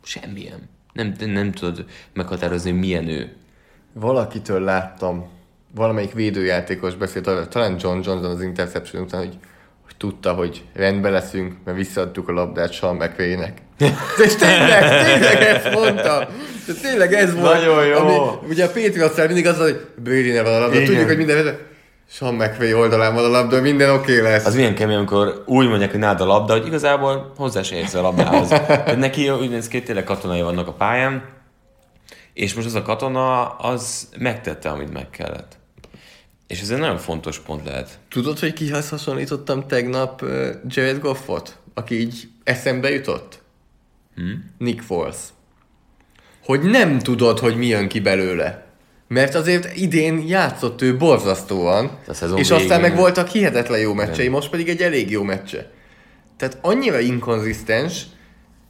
[0.03, 0.69] semmilyen.
[0.93, 3.35] Nem, nem tudod meghatározni, milyen ő.
[3.93, 5.27] Valakitől láttam,
[5.75, 9.37] valamelyik védőjátékos beszélt, talán John Johnson az interception után, hogy
[9.99, 13.61] tudta, hogy rendbe leszünk, mert visszaadtuk a labdát Sean McVay-nek.
[14.25, 16.27] És tényleg, tényleg ezt mondta.
[16.67, 17.53] De tényleg ez volt.
[17.53, 17.97] Nagyon jó.
[17.97, 18.17] Ami,
[18.49, 20.85] ugye a Patriots mindig az, hogy Brady van a labda, Igen.
[20.85, 21.57] tudjuk, hogy minden
[22.09, 24.45] Sean McVay oldalán van a labda, minden oké okay lesz.
[24.45, 27.93] Az milyen kemény, amikor úgy mondják, hogy nálad a labda, hogy igazából hozzá se érsz
[27.93, 28.47] a labdához.
[28.47, 31.23] Tehát neki úgy néz ki, tényleg katonai vannak a pályán,
[32.33, 35.58] és most az a katona, az megtette, amit meg kellett.
[36.49, 37.99] És ez egy nagyon fontos pont lehet.
[38.09, 40.25] Tudod, hogy kihez hasonlítottam tegnap
[40.67, 43.41] Jared Goffot, aki így eszembe jutott?
[44.15, 44.53] Hmm?
[44.57, 45.15] Nick Foles.
[46.43, 48.65] Hogy nem tudod, hogy mi jön ki belőle.
[49.07, 51.99] Mert azért idén játszott ő borzasztóan,
[52.35, 55.71] és aztán meg voltak hihetetlen jó meccsei, most pedig egy elég jó meccse.
[56.37, 58.03] Tehát annyira inkonzisztens,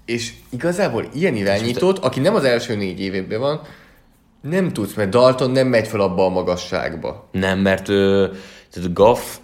[0.06, 3.62] és igazából ilyen irányítót, aki nem az első négy évében van,
[4.42, 7.30] nem tudsz, mert Dalton nem megy fel abba a magasságba.
[7.32, 8.32] Nem, mert ő,
[8.72, 9.38] tehát Goff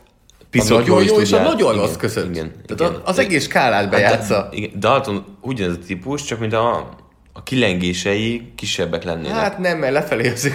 [0.49, 2.29] piszok nagyon jó, jó és a nagyon rossz között.
[2.29, 3.01] Igen, tehát igen.
[3.05, 4.35] az egész skálát bejátsza.
[4.35, 6.89] Hát, igen, Dalton ugyanaz a típus, csak mint a,
[7.33, 9.31] a kilengései kisebbek lennének.
[9.31, 10.51] Hát nem, mert lefelé az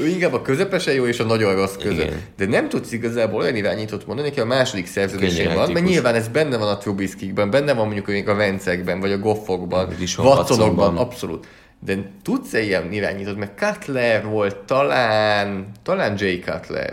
[0.00, 2.06] Ő inkább a közepesen jó és a nagyon rossz között.
[2.06, 2.20] Igen.
[2.36, 6.28] De nem tudsz igazából olyan irányítót mondani, aki a második szerződésén van, mert nyilván ez
[6.28, 11.46] benne van a Trubiskikben, benne van mondjuk a Vencekben, vagy a Goffokban, Watsonokban, abszolút.
[11.84, 13.36] De tudsz-e ilyen irányítót?
[13.36, 16.92] Mert Cutler volt talán, talán Jay Cutler.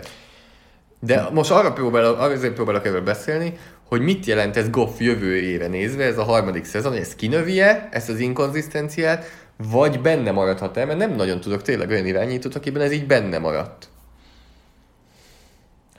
[1.00, 6.04] De most arra próbálok, azért próbálok erről beszélni, hogy mit jelent ez Goff jövőjére nézve,
[6.04, 9.24] ez a harmadik szezon, hogy ez kinövi-e, ezt az inkonzisztenciát,
[9.70, 13.88] vagy benne maradhat-e, mert nem nagyon tudok tényleg olyan irányítót, akiben ez így benne maradt.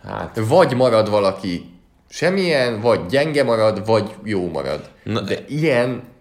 [0.04, 0.40] Hát.
[0.48, 1.66] Vagy marad valaki
[2.10, 4.90] semmilyen, vagy gyenge marad, vagy jó marad.
[5.04, 6.12] Na, De ilyen...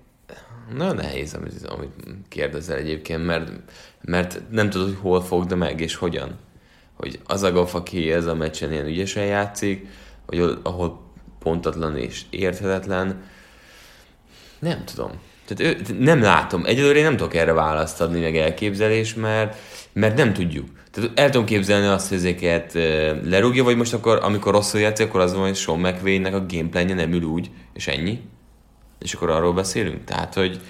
[0.77, 1.91] Nagyon nehéz, amit, amit
[2.29, 3.51] kérdezel egyébként, mert,
[4.01, 6.39] mert nem tudod, hogy hol fog, de meg, és hogyan.
[6.95, 9.87] Hogy az a Goff, aki ez a meccsen ilyen ügyesen játszik,
[10.27, 13.23] vagy ahol pontatlan és érthetetlen.
[14.59, 15.11] Nem tudom.
[15.47, 16.65] Tehát ő, nem látom.
[16.65, 19.57] Egyelőre én nem tudok erre választ adni, meg elképzelés, mert,
[19.93, 20.69] mert nem tudjuk.
[20.91, 22.73] Tehát el tudom képzelni azt, hogy ezeket
[23.25, 26.95] lerúgja, vagy most akkor, amikor rosszul játszik, akkor az van, hogy Sean McVay-nek a gameplanje
[26.95, 28.21] nem ül úgy, és ennyi.
[29.03, 30.05] És akkor arról beszélünk.
[30.05, 30.61] Tehát, hogy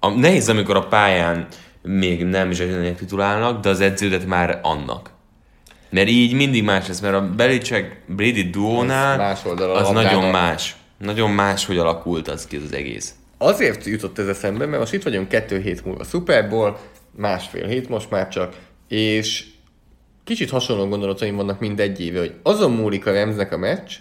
[0.00, 1.46] a, nehéz, amikor a pályán
[1.82, 5.10] még nem zseniek titulálnak, de az edződet már annak.
[5.90, 10.76] Mert így mindig más lesz, mert a Belicek Brady duónál más az nagyon más.
[10.98, 13.14] Nagyon más, hogy alakult az ki az egész.
[13.38, 16.78] Azért jutott ez eszembe, mert most itt vagyunk kettő hét múlva Super Bowl,
[17.16, 18.56] másfél hét most már csak,
[18.88, 19.44] és
[20.24, 23.92] kicsit hasonló gondolataim vannak mindegy éve, hogy azon múlik a Remznek a meccs,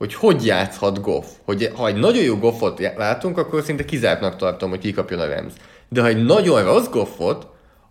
[0.00, 1.24] hogy hogy játszhat Goff.
[1.44, 5.52] Hogy ha egy nagyon jó Goffot látunk, akkor szinte kizártnak tartom, hogy kikapjon a Rams.
[5.88, 7.46] De ha egy nagyon rossz Goffot,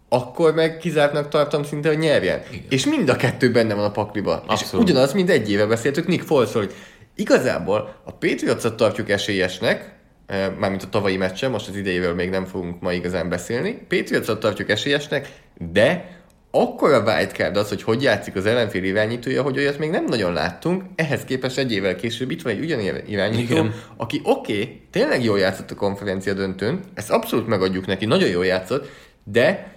[0.10, 2.42] akkor meg kizártnak tartom szinte, hogy nyerjen.
[2.52, 2.66] Igen.
[2.70, 4.44] És mind a kettő benne van a pakliba.
[4.48, 4.88] Abszolút.
[4.88, 6.74] És ugyanaz, mint egy éve beszéltük Nick foles hogy
[7.16, 9.96] igazából a patriots tartjuk esélyesnek,
[10.26, 14.38] eh, mármint a tavalyi meccsen, most az idejével még nem fogunk ma igazán beszélni, patriots
[14.40, 15.30] tartjuk esélyesnek,
[15.72, 16.19] de
[16.52, 20.34] akkor a wildcard az, hogy hogy játszik az ellenfél irányítója, hogy olyat még nem nagyon
[20.34, 23.74] láttunk, ehhez képest egy évvel később itt van egy ugyanilyen irányító, Igen.
[23.98, 28.46] aki oké, okay, tényleg jól játszott a konferencia döntőn, ezt abszolút megadjuk neki, nagyon jól
[28.46, 28.90] játszott,
[29.24, 29.74] de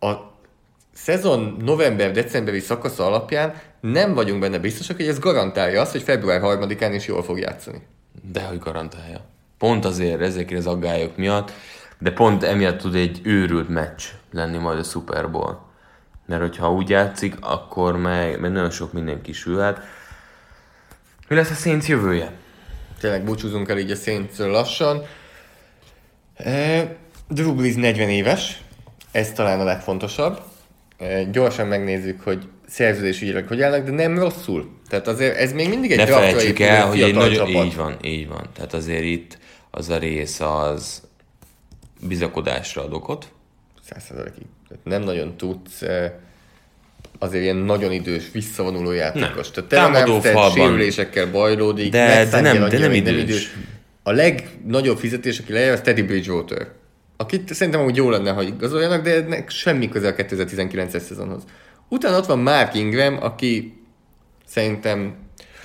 [0.00, 0.12] a
[0.92, 6.90] szezon november-decemberi szakasza alapján nem vagyunk benne biztosak, hogy ez garantálja azt, hogy február 3-án
[6.94, 7.82] is jól fog játszani.
[8.32, 9.20] De hogy garantálja.
[9.58, 11.52] Pont azért ezekre az aggályok miatt,
[11.98, 15.72] de pont emiatt tud egy őrült meccs lenni majd a Super Bowl.
[16.26, 19.80] Mert hogyha úgy játszik, akkor meg, meg nagyon sok minden kisülhet.
[21.28, 22.32] Mi lesz a Saints jövője?
[23.00, 25.02] Tényleg búcsúzunk el így a saints lassan.
[27.28, 28.62] Drew Brees 40 éves,
[29.12, 30.40] ez talán a legfontosabb.
[31.30, 34.80] Gyorsan megnézzük, hogy szerződésügyileg hogy állnak, de nem rosszul.
[34.88, 37.64] Tehát azért ez még mindig egy Ne felejtsük el, hogy egy nagyon, csapat.
[37.64, 38.48] így van, így van.
[38.52, 39.38] Tehát azért itt
[39.70, 41.02] az a rész az
[42.00, 43.32] bizakodásra ad okot.
[43.88, 44.46] Százszerzalékig.
[44.82, 45.82] Nem nagyon tudsz
[47.18, 49.50] azért ilyen nagyon idős, visszavonuló játékos.
[49.50, 49.66] Nem.
[49.66, 50.50] Tehát Támadó falban.
[50.50, 53.10] sérülésekkel bajlódik, de, de nem, de nem idős.
[53.10, 53.56] nem idős.
[54.02, 56.68] A legnagyobb fizetés, aki lejár, az Teddy Bridgewater
[57.16, 61.42] akit szerintem úgy jó lenne, hogy igazoljanak, de ennek semmi köze a 2019-es szezonhoz.
[61.88, 63.82] Utána ott van Mark Ingram, aki
[64.46, 65.14] szerintem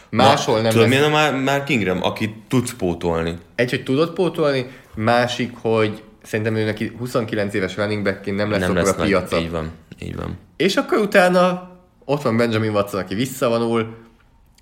[0.09, 0.99] máshol Na, nem tudod, lesz...
[0.99, 3.37] milyen a Mark Ingram, aki tudsz pótolni?
[3.55, 8.59] Egy, hogy tudod pótolni, másik, hogy szerintem ő neki 29 éves running backként nem lesz
[8.59, 9.39] nem akkor lesz a piaca.
[9.39, 10.37] Így van, így van.
[10.57, 11.71] És akkor utána
[12.05, 13.95] ott van Benjamin Watson, aki visszavonul,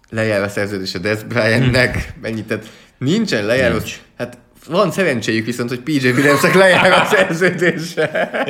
[0.09, 2.21] lejár a szerződés a Bryantnek, hm.
[2.21, 4.01] mennyit, tehát nincsen lejár, Nincs.
[4.17, 8.29] hát van szerencséjük viszont, hogy PJ Williamsek lejár a szerződésre.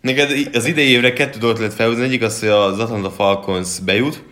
[0.00, 2.04] Neked az idei évre kettő dolgot lehet felhúzni.
[2.04, 4.22] Egyik az, hogy az Atlanta Falcons bejut,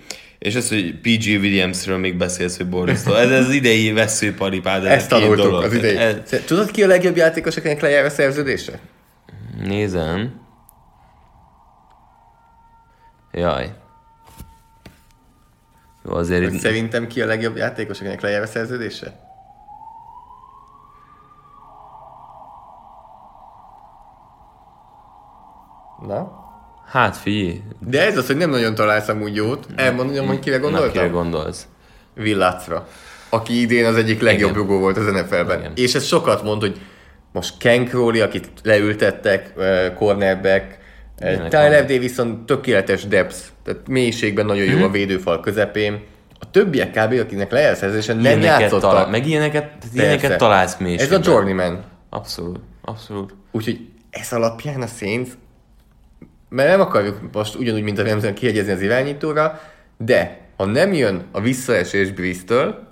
[0.43, 3.15] és az, hogy PG Williamsről még beszélsz, hogy borzasztó.
[3.15, 4.85] Ez az idei veszőparipád.
[4.85, 5.63] Ezt tanultuk dolog.
[5.63, 5.97] az idei.
[5.97, 6.17] Ez...
[6.47, 8.79] Tudod ki a legjobb játékos, akinek lejár a szerződése?
[9.59, 10.41] Nézem.
[13.33, 13.73] Jaj.
[16.05, 16.61] Jó, azért Hogy itt...
[16.61, 19.31] szerintem ki a legjobb játékos, akinek lejár a szerződése?
[26.07, 26.42] Na?
[26.93, 29.67] Hát figyelj, De ez az, hogy nem nagyon találsz amúgy jót.
[29.77, 31.11] Elmondom, hogy kire na, kire gondoltam?
[31.11, 31.67] gondolsz?
[32.15, 32.89] Villacra.
[33.29, 34.63] Aki idén az egyik legjobb Igen.
[34.63, 35.59] rugó volt az NFL-ben.
[35.59, 35.73] Igen.
[35.75, 36.81] És ez sokat mond, hogy
[37.33, 40.79] most Ken Crowley, akit leültettek, eh, cornerback,
[41.21, 41.85] Ilyenek Tyler.
[41.85, 44.83] Davison tökéletes depth, tehát mélységben nagyon jó Mhm.
[44.85, 46.01] a védőfal közepén.
[46.39, 47.13] A többiek kb.
[47.21, 48.81] akinek lejelszerzésen nem játszottak.
[48.81, 51.21] talál, meg ilyeneket, ilyeneket találsz Ez mélységben.
[51.21, 51.85] a journeyman.
[52.11, 53.35] Abszolút, abszolút.
[53.53, 55.29] Úgyhogy ez alapján a Saints,
[56.53, 59.61] mert nem akarjuk most ugyanúgy, mint a Remzen kiegyezni az irányítóra,
[59.99, 62.91] de ha nem jön a visszaesés Breeze-től,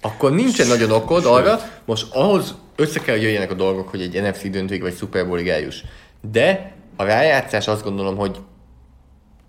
[0.00, 4.22] akkor nincsen nagyon okod arra, most ahhoz össze kell, hogy jöjjenek a dolgok, hogy egy
[4.22, 5.82] NFC döntőig vagy Super Bowlig eljuss.
[6.30, 8.36] De a rájátszás azt gondolom, hogy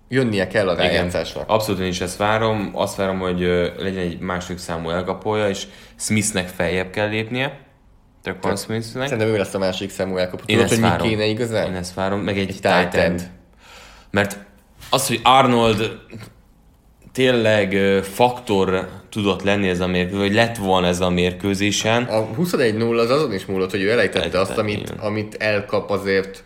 [0.10, 1.50] jönnie kell a Igen, rájátszásnak.
[1.50, 2.72] abszolút én is ezt várom.
[2.74, 3.40] Azt várom, hogy
[3.78, 7.60] legyen egy második számú elkapója, és Smithnek feljebb kell lépnie.
[8.32, 9.08] Traquan Smithnek.
[9.08, 10.44] Szerintem ő lesz a másik számú elkapó.
[10.46, 11.08] Én Tudod, hogy mi várom.
[11.08, 11.68] kéne igazán?
[11.68, 13.30] Én ezt várom, meg egy, Egy tight end.
[14.12, 14.38] Mert
[14.90, 16.00] az, hogy Arnold
[17.12, 22.98] tényleg faktor tudott lenni ez a mérkőzés, vagy lett volna ez a mérkőzésen, A 21-0
[23.00, 24.98] az azon is múlott, hogy ő elejtette Elejtette, azt, amit, igen.
[24.98, 26.44] amit elkap azért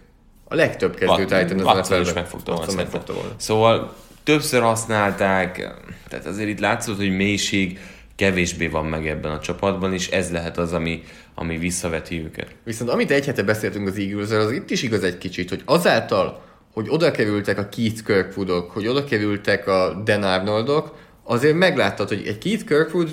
[0.47, 2.13] a legtöbb kezdő Titan az Watson is NFL-ben.
[2.23, 3.29] megfogta volna, megfogta volna.
[3.37, 5.73] Szóval többször használták,
[6.09, 7.79] tehát azért itt látszott, hogy mélység
[8.21, 11.03] kevésbé van meg ebben a csapatban, és ez lehet az, ami,
[11.35, 12.55] ami visszaveti őket.
[12.63, 16.43] Viszont amit egy hete beszéltünk az eagles az itt is igaz egy kicsit, hogy azáltal,
[16.73, 22.23] hogy oda kerültek a Keith Kirkwoodok, hogy oda kerültek a Dan Arnoldok, azért megláttad, hogy
[22.27, 23.09] egy Keith Kirkwood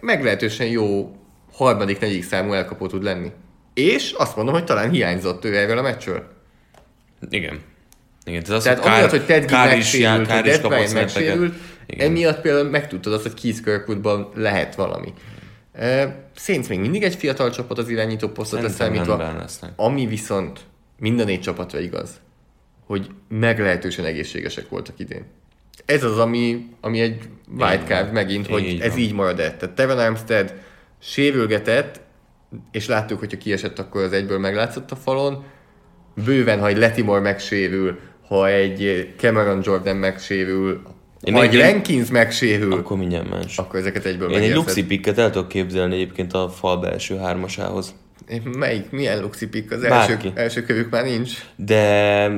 [0.00, 1.16] meglehetősen jó
[1.52, 3.30] harmadik, negyedik számú elkapó tud lenni.
[3.74, 6.26] És azt mondom, hogy talán hiányzott ő erről a meccsről.
[7.30, 7.60] Igen.
[8.24, 10.92] Igen, tehát az, Tehát amiatt, hogy Ted Ginn Kár megsérült, Kár is snappeket.
[10.92, 11.54] megsérült,
[11.86, 15.12] emiatt például megtudtad azt, hogy Keith Kirkwoodban lehet valami.
[16.34, 19.34] Saints még mindig egy fiatal csapat az irányító posztot leszámítva.
[19.76, 20.60] Ami viszont
[20.98, 22.10] mind a négy csapatra igaz,
[22.86, 25.24] hogy meglehetősen egészségesek voltak idén.
[25.84, 28.98] Ez az, ami, ami egy wildcard megint, hogy Így ez van.
[28.98, 29.52] így marad-e.
[29.52, 30.54] Tehát Tevin Armstead
[31.00, 32.00] sérülgetett,
[32.70, 35.44] és láttuk, hogyha kiesett, akkor az egyből meglátszott a falon.
[36.24, 37.98] Bőven, ha egy Letimore megsérül,
[38.38, 40.80] ha egy Cameron Jordan megsérül,
[41.22, 43.58] Én ha egy Rankins megsérül, Akkor mindjárt más.
[43.58, 44.54] akkor ezeket egyből Én egy.
[44.54, 47.94] Luxi picket el tudok képzelni egyébként a fal belső hármasához.
[48.58, 49.72] Melyik, milyen Luxi pick?
[49.72, 50.12] Az Bárki.
[50.12, 51.30] első, első kövük már nincs.
[51.56, 52.30] De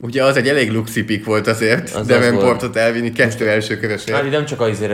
[0.00, 3.72] Ugye az egy elég luxi pick volt azért, Az az az Davenportot elvinni kettő első
[3.74, 4.24] hát körösért.
[4.24, 4.92] itt nem csak azért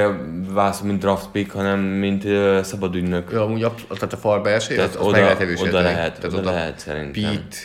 [0.53, 3.31] válasz, mint draft pick, hanem mint uh, szabad ügynök.
[3.33, 5.69] Jó, amúgy a, tehát a falba első, Tehát az, az oda- meg lehet erősíteni.
[5.69, 7.23] oda lehet, Tehát oda lehet szerintem.
[7.23, 7.57] Pete,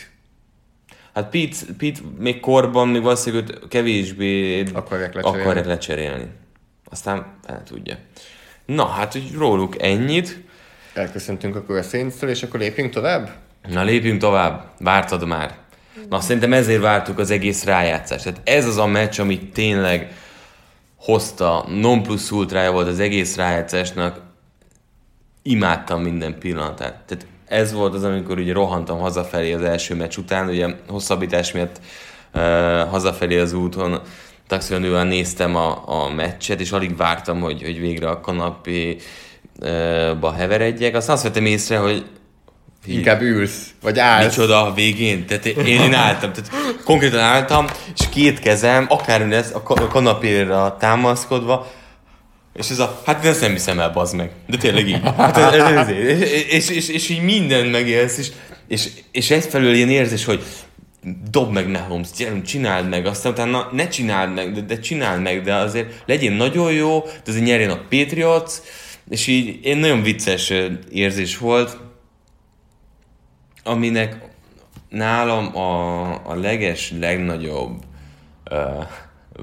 [1.18, 5.40] Hát Pete, Pete még korban még valószínűleg őt kevésbé Akarják lecserélni.
[5.42, 6.26] akarják lecserélni.
[6.90, 7.96] Aztán fel tudja.
[8.66, 10.40] Na, hát hogy róluk ennyit.
[10.94, 13.30] elköszöntünk akkor a saints és akkor lépjünk tovább?
[13.68, 14.70] Na lépjünk tovább.
[14.78, 15.56] Vártad már.
[16.08, 18.24] Na szerintem ezért vártuk az egész rájátszást.
[18.24, 20.12] Tehát ez az a meccs, amit tényleg
[20.96, 24.20] hozta, non plus ultrája volt az egész rájátszásnak.
[25.42, 27.02] Imádtam minden pillanatát.
[27.06, 31.80] Tehát ez volt az, amikor ugye rohantam hazafelé az első meccs után, ugye hosszabbítás miatt
[32.34, 32.42] uh,
[32.90, 34.00] hazafelé az úton
[34.46, 39.02] taximenővel néztem a, a meccset, és alig vártam, hogy, hogy végre a kanapéba
[40.36, 40.94] heveredjek.
[40.94, 42.04] Aztán azt vettem észre, hogy
[42.86, 44.24] Inkább ülsz, vagy állsz.
[44.24, 45.26] Micsoda a végén?
[45.26, 46.50] Tehát én, én álltam, tehát
[46.84, 47.66] konkrétan álltam,
[47.98, 51.66] és két kezem, akár lesz a kanapéra támaszkodva,
[52.58, 54.30] és ez a, hát ezt nem hiszem el, bazd meg.
[54.46, 55.00] De tényleg így.
[55.16, 58.30] Hát ez, ez, ez, és, és, és, és, így mindent megélsz, és,
[58.66, 60.42] és, és egyfelől ilyen érzés, hogy
[61.30, 65.42] dob meg Mahomes, gyerünk, csináld meg, aztán utána ne csináld meg, de, de csináld meg,
[65.42, 68.52] de azért legyen nagyon jó, de azért nyerjen a Patriots,
[69.08, 70.52] és így én nagyon vicces
[70.90, 71.76] érzés volt,
[73.62, 74.16] aminek
[74.88, 77.82] nálam a, a leges, legnagyobb
[78.44, 78.56] ö,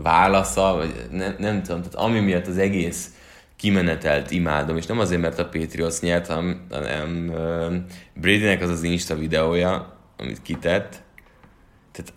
[0.04, 3.10] válasza, vagy nem, nem tudom, tehát ami miatt az egész
[3.56, 7.76] kimenetelt imádom, és nem azért, mert a Patriots nyert, hanem, hanem ö,
[8.14, 10.90] Bradynek az az Insta videója, amit kitett,
[11.92, 12.14] tehát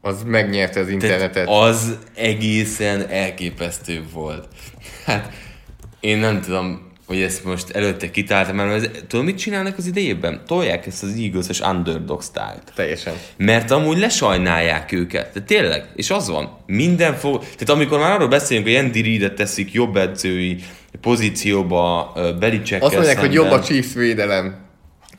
[0.00, 1.48] Az megnyerte az internetet.
[1.48, 4.48] az egészen elképesztő volt.
[5.04, 5.32] Hát
[6.00, 10.42] én nem tudom, hogy ezt most előtte kitáltam, mert ez, tudod, mit csinálnak az idejében?
[10.46, 13.14] Tolják ezt az Eagles-es underdog style Teljesen.
[13.36, 15.32] mert amúgy lesajnálják őket.
[15.34, 17.38] De tényleg, és az van, minden fog...
[17.40, 20.56] Tehát amikor már arról beszélünk, hogy Andy Reid-et teszik jobb edzői
[21.00, 23.50] pozícióba, Belicsekkel Azt mondják, hogy szemben.
[23.50, 24.56] jobb a Chiefs védelem,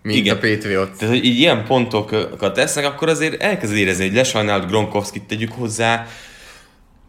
[0.02, 0.36] mint Igen.
[0.36, 0.98] a Patriots.
[0.98, 6.08] Tehát, hogy így ilyen pontokat tesznek, akkor azért elkezd érezni, hogy lesajnált Gronkowskit tegyük hozzá,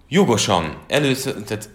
[0.09, 1.69] jogosan, először, tehát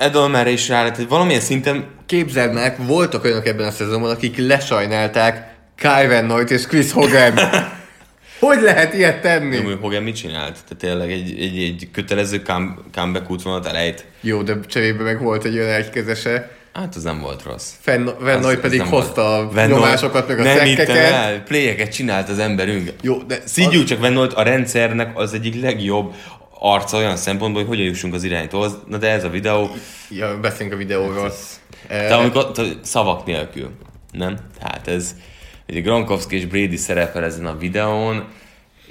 [0.00, 4.36] Edelmer is rá lett, hogy valamilyen szinten Képzeld meg, voltak olyanok ebben a szezonban, akik
[4.38, 7.34] lesajnálták Kyven Noit és Chris Hogan.
[8.40, 9.56] hogy lehet ilyet tenni?
[9.56, 10.52] Jó, Hogan mit csinált?
[10.52, 14.04] Tehát tényleg egy, egy, egy kötelező come- comeback útvonalat elejt.
[14.20, 16.50] Jó, de cserébe meg volt egy olyan egykezese.
[16.72, 17.70] Hát az nem volt rossz.
[17.84, 21.42] Van Az- Noy az pedig nem hozta a Van Noy- nyomásokat, meg a Nem szekkeket.
[21.42, 22.92] playeket csinált az emberünk.
[23.02, 26.14] Jó, de Szidjuk csak Van Noyt, a rendszernek az egyik legjobb
[26.62, 28.78] arca olyan szempontból, hogy hogyan jussunk az iránytóhoz.
[28.88, 29.70] Na de ez a videó,
[30.10, 31.32] Ja, beszélünk a videóról.
[31.88, 33.70] de Eh, amikor te- szavak nélkül,
[34.12, 34.36] nem?
[34.58, 35.16] Tehát ez,
[35.68, 38.28] ugye Gronkowski és Brady szerepel ezen a videón,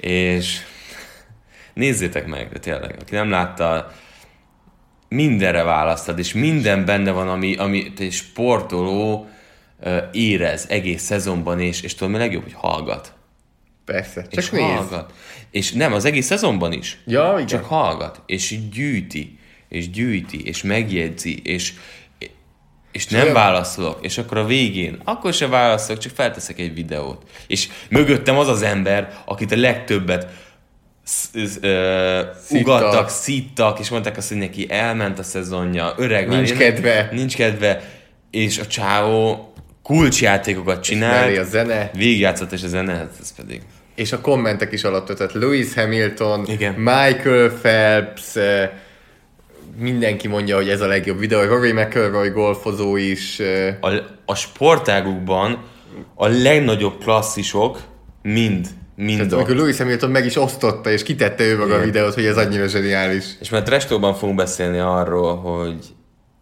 [0.00, 0.58] és
[1.74, 3.92] nézzétek meg, de tényleg, aki nem látta,
[5.08, 9.28] mindenre választad, és minden benne van, ami, ami egy sportoló
[10.12, 13.12] érez egész szezonban, és, és tudod, mi legjobb, hogy hallgat.
[13.92, 14.64] Persze, csak és nézd.
[14.64, 15.12] hallgat.
[15.50, 16.98] És nem, az egész szezonban is.
[17.06, 17.46] Ja, igen.
[17.46, 19.38] Csak hallgat, és gyűjti,
[19.68, 21.72] és gyűjti, és megjegyzi, és,
[22.92, 27.22] és nem olyan- válaszolok, és akkor a végén, akkor se válaszolok, csak felteszek egy videót.
[27.46, 30.26] És mögöttem az az ember, akit a legtöbbet
[31.04, 32.60] sz- sz- ö, Szittak.
[32.66, 37.08] ugattak, szittak, és mondták azt, hogy neki elment a szezonja, öreg már, Nincs kedve.
[37.12, 37.90] Nincs kedve,
[38.30, 41.90] és a csávó kulcsjátékokat csinál, mellé a zene.
[41.94, 43.62] végigjátszott, és a zene, hát ez pedig
[43.94, 46.74] És a kommentek is alatt, tehát Lewis Hamilton, Igen.
[46.74, 48.70] Michael Phelps, eh,
[49.78, 51.40] mindenki mondja, hogy ez a legjobb videó.
[51.42, 53.40] Rory McIlroy golfozó is.
[53.40, 53.90] eh, a,
[54.24, 55.64] a sportágukban
[56.14, 57.78] a legnagyobb klasszisok
[58.22, 58.66] mind,
[58.96, 61.86] mind Tehát amikor Lewis Hamilton meg is osztotta, és kitette ő maga a Igen.
[61.86, 63.24] videót, hogy ez annyira zseniális.
[63.40, 65.84] És már Trestóban fogunk beszélni arról, hogy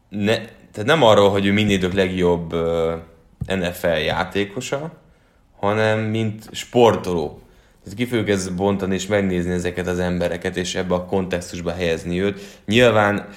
[0.09, 0.35] ne,
[0.73, 2.93] tehát nem arról, hogy ő minden idők legjobb uh,
[3.47, 4.93] NFL játékosa,
[5.59, 7.41] hanem mint sportoló.
[7.83, 12.21] Tehát ki fogjuk ezt bontani és megnézni ezeket az embereket, és ebbe a kontextusba helyezni
[12.21, 12.41] őt.
[12.67, 13.29] Nyilván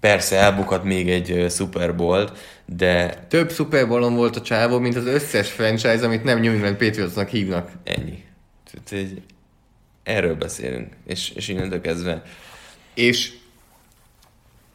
[0.00, 2.32] persze elbukat még egy uh, Super Bowl-t,
[2.66, 6.76] de Több Super Bowl-on volt a csávó, mint az összes franchise, amit nem New England
[6.76, 7.70] Patriotsnak hívnak.
[7.84, 8.24] ennyi.
[8.70, 9.22] Tehát, egy,
[10.02, 12.22] erről beszélünk, és, és innentől kezdve
[12.94, 13.32] És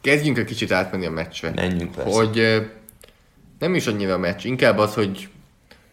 [0.00, 1.50] kezdjünk egy kicsit átmenni a meccsre.
[1.54, 2.10] Menjünk persze.
[2.10, 2.62] Hogy
[3.58, 5.28] nem is annyira a meccs, inkább az, hogy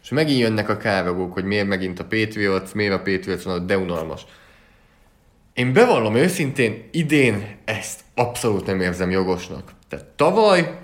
[0.08, 3.78] és megint jönnek a károgók, hogy miért megint a Patriots, miért a Patriots van de
[3.78, 4.22] unalmas.
[5.54, 9.72] Én bevallom őszintén, idén ezt abszolút nem érzem jogosnak.
[9.90, 10.78] Tehát tavaly,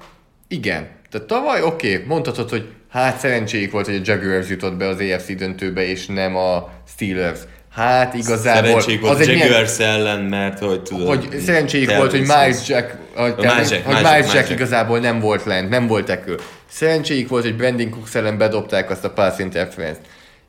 [0.48, 0.90] igen.
[1.12, 5.00] Tehát tavaly oké, okay, mondhatod, hogy hát szerencséjük volt, hogy a Jaguars jutott be az
[5.00, 7.40] AFC döntőbe, és nem a Steelers.
[7.72, 8.64] Hát igazából...
[8.64, 11.08] Szerencsék volt egy a milyen- Jaguars ellen, mert hogy tudod...
[11.08, 12.20] hogy szerencséjük volt, hogy.
[12.20, 14.50] Miles Jack, hogy, Miles Jack, Jack, Jack, Jack.
[14.50, 16.38] igazából nem volt lent, nem volt tekül.
[16.74, 20.00] Szerencséjük volt, hogy Brandon Cooks ellen bedobták azt a pass interference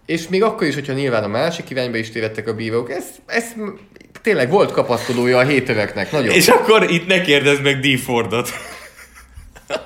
[0.07, 3.45] És még akkor is, hogyha nyilván a másik irányba is tévedtek a bírók, ez, ez
[4.23, 6.35] tényleg volt kapaszkodója a hétöveknek, nagyon.
[6.35, 7.99] És akkor itt ne kérdezd meg D.
[7.99, 8.49] Fordot.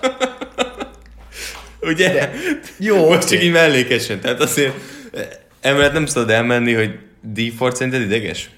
[1.81, 2.13] Ugye?
[2.13, 2.33] De-
[2.79, 4.21] jó, Most csak így mellékesen.
[4.21, 4.75] Tehát azért
[5.61, 7.41] emellett nem szabad elmenni, hogy D.
[7.57, 8.51] Ford szerinted ideges?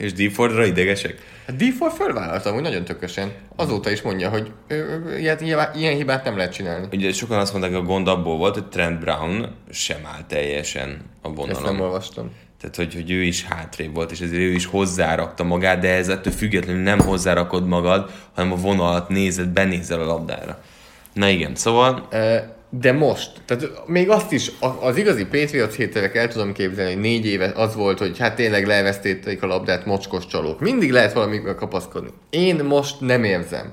[0.00, 0.32] És D.
[0.32, 1.14] Fordra idegesek?
[1.46, 3.32] A D4 fölvállaltam, hogy nagyon tökösen.
[3.56, 4.52] Azóta is mondja, hogy
[5.18, 6.86] ilyet, ilyen, hibát nem lehet csinálni.
[6.92, 11.02] Ugye sokan azt mondták, hogy a gond abból volt, hogy Trent Brown sem áll teljesen
[11.22, 11.62] a Ezt vonalon.
[11.62, 12.30] nem olvastam.
[12.60, 16.08] Tehát, hogy, hogy ő is hátrébb volt, és ezért ő is hozzárakta magát, de ez
[16.08, 20.62] ettől függetlenül nem hozzárakod magad, hanem a vonalat nézed, benézel a labdára.
[21.12, 22.36] Na igen, szóval Ö,
[22.70, 24.50] De most, tehát még azt is,
[24.80, 28.66] az igazi Patriots hétterek el tudom képzelni, hogy négy éve az volt, hogy hát tényleg
[28.66, 30.60] leelvesztették a labdát mocskos csalók.
[30.60, 32.10] Mindig lehet valamikor kapaszkodni.
[32.30, 33.72] Én most nem érzem.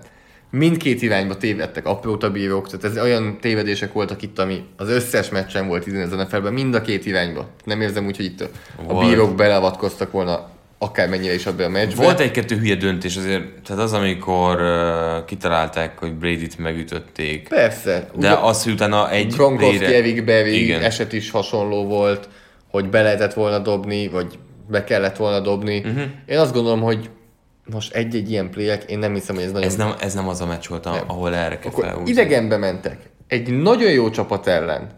[0.51, 5.67] Mindkét irányba tévedtek apró bírók, tehát ez olyan tévedések voltak itt, ami az összes meccsen
[5.67, 7.49] volt idén ezen a felben, mind a két irányba.
[7.63, 8.47] Nem érzem úgy, hogy itt a,
[8.87, 12.03] a bírók beleavatkoztak volna akármennyire is abban a meccsbe.
[12.03, 18.09] volt egy-kettő hülye döntés azért, tehát az, amikor uh, kitalálták, hogy Brady-t megütötték, Persze.
[18.15, 20.81] de az, hogy utána egy Gronkowski, playre- Igen.
[20.81, 22.29] eset is hasonló volt,
[22.69, 25.77] hogy be lehetett volna dobni, vagy be kellett volna dobni.
[25.77, 26.01] Uh-huh.
[26.25, 27.09] Én azt gondolom, hogy
[27.65, 29.67] most egy-egy ilyen playek, én nem hiszem, hogy ez nagyon...
[29.67, 32.09] Ez nem, ez nem az a meccs volt, a- ahol erre kell felhúzni.
[32.09, 32.97] idegenbe mentek.
[33.27, 34.89] Egy nagyon jó csapat ellen.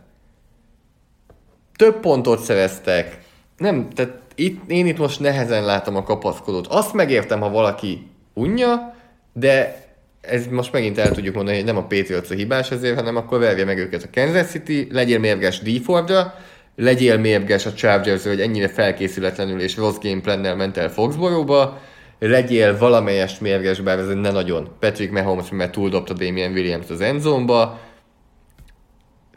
[1.76, 3.18] Több pontot szereztek.
[3.58, 6.68] Nem, tehát itt, én itt most nehezen látom a kapaszkodót.
[6.68, 8.96] Azt megértem, ha valaki unja,
[9.34, 9.84] de
[10.22, 13.40] ez most megint el tudjuk mondani, hogy nem a Patriots a hibás ezért, hanem akkor
[13.40, 16.34] verje meg őket a Kansas City, legyél mérges D-Fordra,
[16.76, 21.82] legyél mérges a chargers hogy ennyire felkészületlenül és rossz gameplannel ment el Foxborough-ba,
[22.20, 24.70] legyél valamelyest mérges, bár ez ne nagyon.
[24.80, 27.80] Patrick Mahomes, mert túldobta Damian Williams az endzone-ba.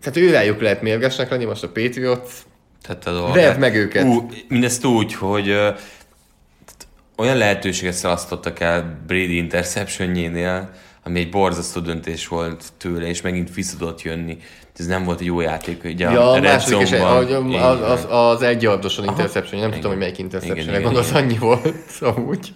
[0.00, 2.30] Tehát ő rájuk lehet mérgesnek lenni, most a Patriots.
[2.83, 3.59] Tette a dolgát.
[3.59, 4.05] Meg őket.
[4.05, 5.68] Ú, mindezt úgy, hogy ö,
[7.16, 10.70] olyan lehetőséget szalasztottak el Brady interceptionjénél,
[11.05, 14.39] ami egy borzasztó döntés volt tőle, és megint vissza tudott jönni.
[14.78, 17.55] Ez nem volt egy jó játék, ugye Ja, a red második és zone-ban.
[17.55, 19.91] az, az, az, az egy yardoson interception, nem tudom, Igen.
[19.91, 22.53] hogy melyik interception, gondolsz, annyi volt amúgy.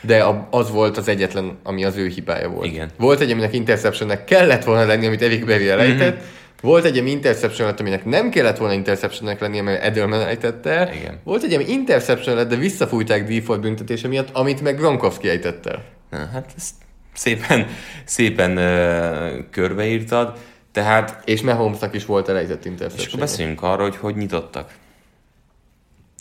[0.00, 2.66] De a, az volt az egyetlen, ami az ő hibája volt.
[2.66, 2.90] Igen.
[2.96, 6.24] Volt egy, aminek interceptionnek kellett volna lenni, amit Erik Berry elejtett, mm-hmm.
[6.60, 10.92] Volt egy, ami interception lett, aminek nem kellett volna interceptionnek lenni, mert Edelman ejtette.
[10.94, 11.20] Igen.
[11.24, 15.84] Volt egy, ami interception lett, de visszafújták default büntetése miatt, amit meg Gronkowski ejtett el.
[16.10, 16.74] Na, hát ezt
[17.12, 17.66] szépen,
[18.04, 20.38] szépen uh, körbeírtad.
[20.72, 23.20] Tehát, És Mahomesnak is volt elejtett és akkor interception.
[23.20, 24.70] beszéljünk arról, hogy hogy nyitottak.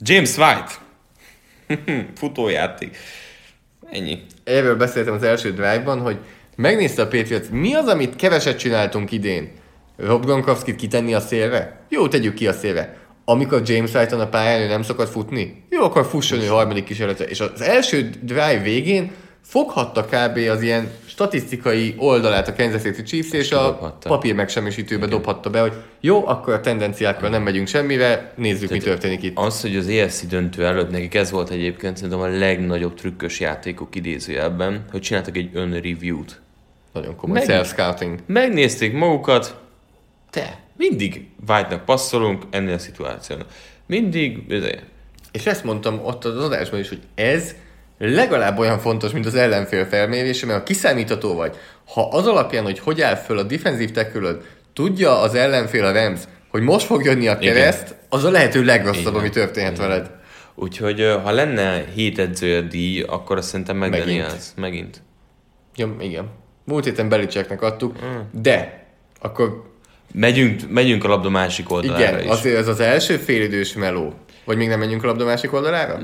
[0.01, 0.71] James White.
[2.19, 2.97] Futójáték.
[3.91, 4.21] Ennyi.
[4.43, 6.17] Erről beszéltem az első drive-ban, hogy
[6.55, 9.51] megnézte a Patriots, mi az, amit keveset csináltunk idén?
[10.05, 11.79] Rob Gronkowski-t kitenni a szélre?
[11.89, 12.97] Jó, tegyük ki a szélre.
[13.25, 15.63] Amikor James White-on a pályán ő nem szokott futni?
[15.69, 17.25] Jó, akkor fusson ő harmadik kísérletre.
[17.25, 19.11] És az első drive végén
[19.43, 20.37] foghatta kb.
[20.49, 25.73] az ilyen statisztikai oldalát a Kansas City Chiefs, és a papír megsemmisítőbe dobhatta be, hogy
[25.99, 29.37] jó, akkor a tendenciákkal nem megyünk semmire, nézzük, mi történik itt.
[29.37, 33.95] Az, hogy az EFC döntő előtt nekik ez volt egyébként szerintem a legnagyobb trükkös játékok
[33.95, 36.41] idézőjelben, hogy csináltak egy önreview-t.
[36.93, 37.51] Nagyon komoly Megint.
[37.53, 38.17] self-scouting.
[38.25, 39.55] Megnézték magukat,
[40.29, 43.47] te, mindig White-nak passzolunk ennél a szituációnak.
[43.85, 44.79] Mindig, izé,
[45.31, 47.55] És ezt mondtam ott az adásban is, hogy ez
[47.97, 51.57] legalább olyan fontos, mint az ellenfél felmérése, mert ha kiszámítható vagy,
[51.93, 54.37] ha az alapján, hogy hogy áll föl a defensív tackle
[54.73, 56.19] tudja az ellenfél a Rams,
[56.49, 60.11] hogy most fog jönni a kereszt, az a lehető legrosszabb, ami történhet veled.
[60.55, 63.97] Úgyhogy ha lenne hét edzője díj, akkor azt szerintem Megint.
[63.97, 64.53] megdenielsz.
[64.55, 65.01] Megint.
[65.75, 66.29] Ja, igen.
[66.63, 67.95] Múlt héten Belicseknek adtuk,
[68.31, 68.85] de
[69.21, 69.68] akkor
[70.13, 72.29] Megyünk, megyünk a labda másik oldalára igen, is.
[72.29, 74.13] azért ez az első félidős meló.
[74.45, 75.99] Vagy még nem menjünk a labda másik oldalára?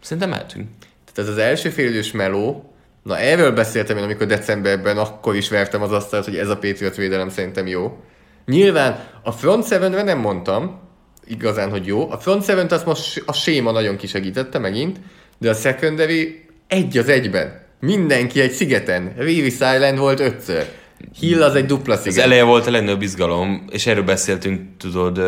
[0.00, 0.68] Szerintem mehetünk.
[0.78, 5.82] Tehát ez az első félidős meló, na erről beszéltem én, amikor decemberben akkor is vertem
[5.82, 7.98] az asztalt, hogy ez a Patriot védelem szerintem jó.
[8.46, 10.80] Nyilván a front seven nem mondtam,
[11.26, 12.10] igazán, hogy jó.
[12.10, 14.98] A front seven azt most a séma nagyon kisegítette megint,
[15.38, 17.62] de a secondary egy az egyben.
[17.80, 19.12] Mindenki egy szigeten.
[19.16, 20.68] Reeves Island volt ötször.
[21.20, 22.24] Hill az egy dupla Az sziget.
[22.24, 25.18] eleje volt a legnagyobb izgalom, és erről beszéltünk, tudod,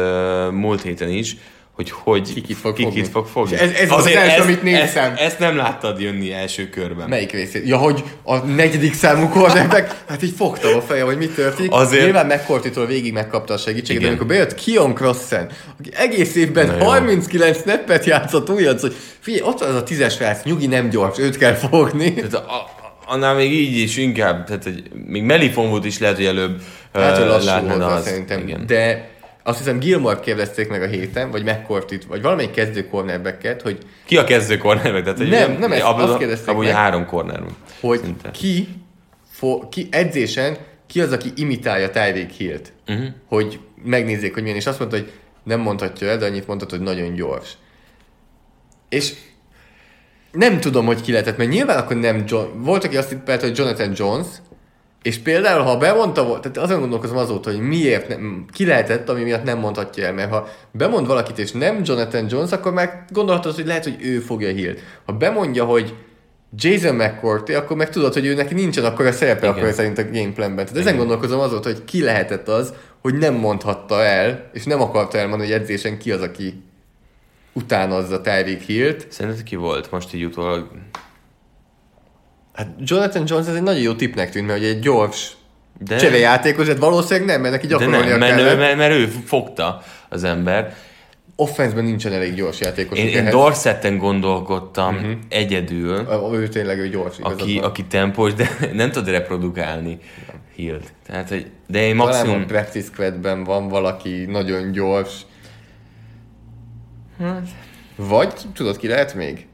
[0.53, 1.37] múlt héten is,
[1.73, 3.11] hogy hogy Kikit fog kikit fogni.
[3.11, 3.55] fog fogni.
[3.55, 5.11] És ez- ez az első, amit néztem.
[5.13, 7.09] Ezt, ezt, nem láttad jönni első körben.
[7.09, 7.67] Melyik részét?
[7.69, 11.73] Ja, hogy a negyedik számú cornerback, hát így fogtam a feje, hogy mi történik.
[11.73, 14.09] Azért- Nyilván McCourty-tól végig megkapta a segítséget, Igen.
[14.13, 15.49] amikor bejött Kion Crossen,
[15.79, 16.85] aki egész évben Na jó.
[16.85, 21.19] 39 snappet játszott újonc, hogy figyelj, ott van az a tízes srác, nyugi nem gyors,
[21.19, 22.15] őt kell fogni.
[22.15, 22.71] Tehát a,
[23.07, 27.17] annál még így is inkább, tehát hogy még Melifon volt is lehet, hogy előbb Hát,
[27.19, 28.05] hogy lassú volt az.
[28.05, 28.41] szerintem.
[28.41, 28.67] Igen.
[28.67, 29.09] De
[29.43, 34.17] azt hiszem Gilmore kérdezték meg a héten, vagy McCourty-t, vagy valamelyik kezdő cornerbacket, hogy, Ki
[34.17, 35.03] a kezdő cornerback?
[35.05, 36.75] Tehát, hogy Nem, nem ezt- abban- azt kérdezték abban meg.
[36.75, 37.43] három corner
[37.81, 38.31] hogy Szinte.
[38.31, 38.69] ki,
[39.31, 42.73] fo, ki edzésen ki az, aki imitálja Tyreek Hill-t.
[42.87, 42.97] Mhm.
[42.99, 43.13] Uh-huh.
[43.29, 44.57] Hogy megnézzék, hogy milyen.
[44.59, 45.11] És azt mondta, hogy
[45.43, 47.53] nem mondhatja el, de annyit mondhat, hogy nagyon gyors.
[48.89, 49.13] És
[50.37, 52.63] nem tudom, hogy ki lehetett, mert nyilván akkor nem John...
[52.63, 54.27] Volt, aki azt tippelt, hogy Jonathan Jones,
[55.03, 59.23] és például, ha bemondta volt, tehát azon gondolkozom azóta, hogy miért nem, ki lehetett, ami
[59.23, 63.55] miatt nem mondhatja el, mert ha bemond valakit, és nem Jonathan Jones, akkor már gondolhatod,
[63.55, 64.81] hogy lehet, hogy ő fogja hírt.
[65.05, 65.95] Ha bemondja, hogy
[66.57, 69.59] Jason McCourty, akkor meg tudod, hogy ő neki nincsen akkor a szerepe, Igen.
[69.59, 70.65] akkor szerint a gameplanben.
[70.65, 75.19] Tehát ezen gondolkozom azóta, hogy ki lehetett az, hogy nem mondhatta el, és nem akarta
[75.19, 76.63] elmondani, hogy edzésen ki az, aki
[77.57, 79.07] utánozza Tyreek Hill-t.
[79.09, 80.69] Szerinted ki volt most így utólag?
[82.53, 85.33] Hát Jonathan Jones ez egy nagyon jó tippnek tűnt, mert ugye egy gyors
[85.79, 88.59] De- cserejátékos, hát valószínűleg nem, mert neki gyakorolnia nem, mert, kellett.
[88.59, 90.75] mert, mert, ő fogta az ember.
[91.37, 92.99] Offenszben nincsen elég gyors játékos.
[92.99, 95.11] Én, én Dorsetten gondolkodtam uh-huh.
[95.29, 97.17] egyedül, A- Ő tényleg ő gyors.
[97.21, 99.99] aki, aki tempós, de nem tud reprodukálni
[100.55, 100.93] Hilt.
[101.07, 102.43] Tehát, hogy, de én Talán maximum...
[102.43, 105.13] a practice van valaki nagyon gyors.
[107.19, 107.47] Hát.
[107.97, 109.47] Vagy tudod ki lehet még?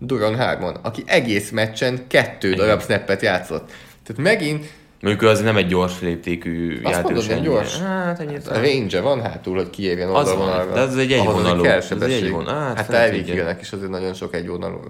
[0.00, 3.70] Duran Harmon, aki egész meccsen kettő darab snappet játszott.
[4.02, 4.66] Tehát megint
[5.00, 7.28] Mondjuk ő az nem egy gyors léptékű Azt játékos.
[7.28, 7.44] ennyire.
[7.46, 7.78] gyors?
[7.78, 8.46] Hát ennyit.
[8.46, 10.64] a range van hátul, hogy kiérjen Az oldalvonalra.
[10.64, 11.64] van, de az egy egyvonalú.
[11.64, 12.24] Ez egy sebesség.
[12.24, 12.74] egyvonal.
[12.74, 13.34] Hát, Hát tudja.
[13.34, 14.80] Hillnek is azért nagyon sok egyvonalú.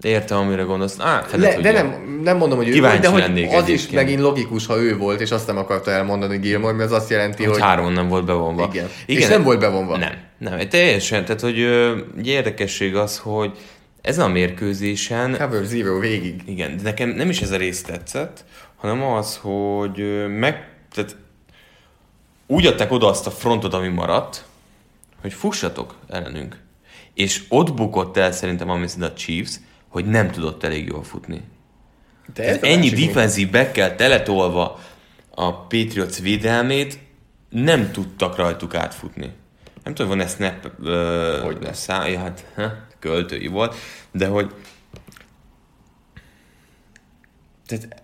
[0.00, 0.96] Értem, amire gondolsz.
[0.98, 3.92] Á, fene Le, de nem, nem mondom, hogy ő volt, de hogy az is egyébként.
[3.92, 7.42] megint logikus, ha ő volt, és azt nem akarta elmondani Gilmore, mert az azt jelenti,
[7.44, 7.62] Hogy hogy...
[7.62, 8.68] három nem volt bevonva.
[8.72, 8.88] Igen.
[9.06, 9.96] És nem volt bevonva.
[9.96, 10.68] Nem, nem.
[10.68, 11.60] Teljesen, tehát hogy
[12.18, 13.58] egy érdekesség az, hogy
[14.00, 16.42] ezen a mérkőzésen, Cover Zero végig.
[16.46, 18.44] igen, de nekem nem is ez a rész tetszett,
[18.76, 21.16] hanem az, hogy meg, tehát
[22.46, 24.44] úgy adták oda azt a frontot, ami maradt,
[25.20, 26.56] hogy fussatok ellenünk.
[27.14, 29.60] És ott bukott el szerintem ami a Chiefs,
[29.96, 31.42] hogy nem tudott elég jól futni.
[32.34, 34.78] De ez a Ennyi defensív backkel teletolva
[35.30, 36.98] a Patriots védelmét,
[37.48, 39.32] nem tudtak rajtuk átfutni.
[39.84, 41.72] Nem tudom, van-e snap uh, Hogyne.
[41.72, 43.74] szá, ja, hát ha, költői volt,
[44.12, 44.54] de hogy
[47.66, 48.02] Tehát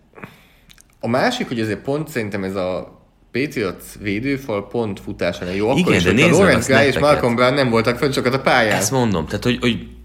[1.01, 3.01] a másik, hogy azért pont szerintem ez a
[3.33, 6.99] Patriots védőfal pont futásán jó, akkor Igen, is, de a Lawrence Guy és.
[6.99, 8.77] Malcolm Brown nem voltak fönn sokat a pályán.
[8.77, 10.01] ezt mondom, tehát hogy, hogy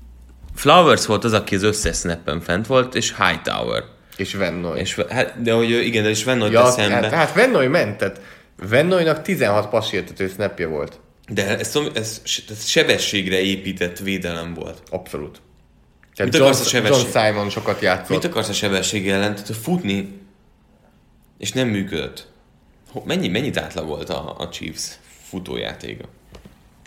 [0.57, 3.83] Flowers volt az, aki az összes snappen fent volt, és Hightower.
[4.15, 4.79] És Vennoy.
[4.79, 8.21] És, hát, de hogy igen, de is Van ja, ja, hát, hát Vennoy ment, tehát
[8.69, 10.99] Vennoynak 16 passértető snapja volt.
[11.29, 14.81] De ez, ez, ez sebességre épített védelem volt.
[14.89, 15.41] Abszolút.
[16.15, 18.09] Tehát Mit John, akarsz a sebesség- John Simon sokat játszott.
[18.09, 19.35] Mit akarsz a sebesség ellen?
[19.35, 20.19] Tehát futni,
[21.37, 22.27] és nem működött.
[23.05, 24.99] Mennyi, mennyit átlagolt a, a Chiefs
[25.29, 26.05] futójátéka?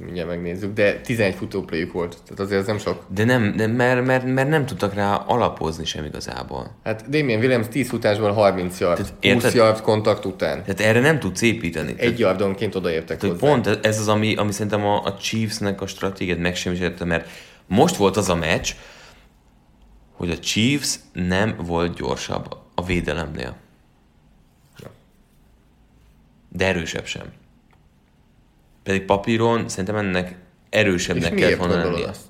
[0.04, 3.04] Mindjárt megnézzük, de 11 futóplayük volt, tehát azért ez nem sok.
[3.08, 6.76] De nem, de mert, mert, mert nem tudtak rá alapozni sem igazából.
[6.84, 9.54] Hát Damien Williams 10 futásból 30 yard, Tehát 20 érted?
[9.54, 10.64] yard kontakt után.
[10.64, 11.94] Tehát erre nem tudsz építeni.
[11.96, 13.52] Egy yardonként odaértek Tehát hozzá.
[13.52, 17.28] pont ez az, ami, ami szerintem a, a Chiefsnek a stratégiát megsemmisítette, mert
[17.66, 18.70] most volt az a meccs,
[20.12, 23.56] hogy a Chiefs nem volt gyorsabb a védelemnél.
[26.52, 27.32] De erősebb sem.
[28.82, 30.34] Pedig papíron szerintem ennek
[30.70, 32.08] erősebbnek miért volna lennie.
[32.08, 32.20] azt?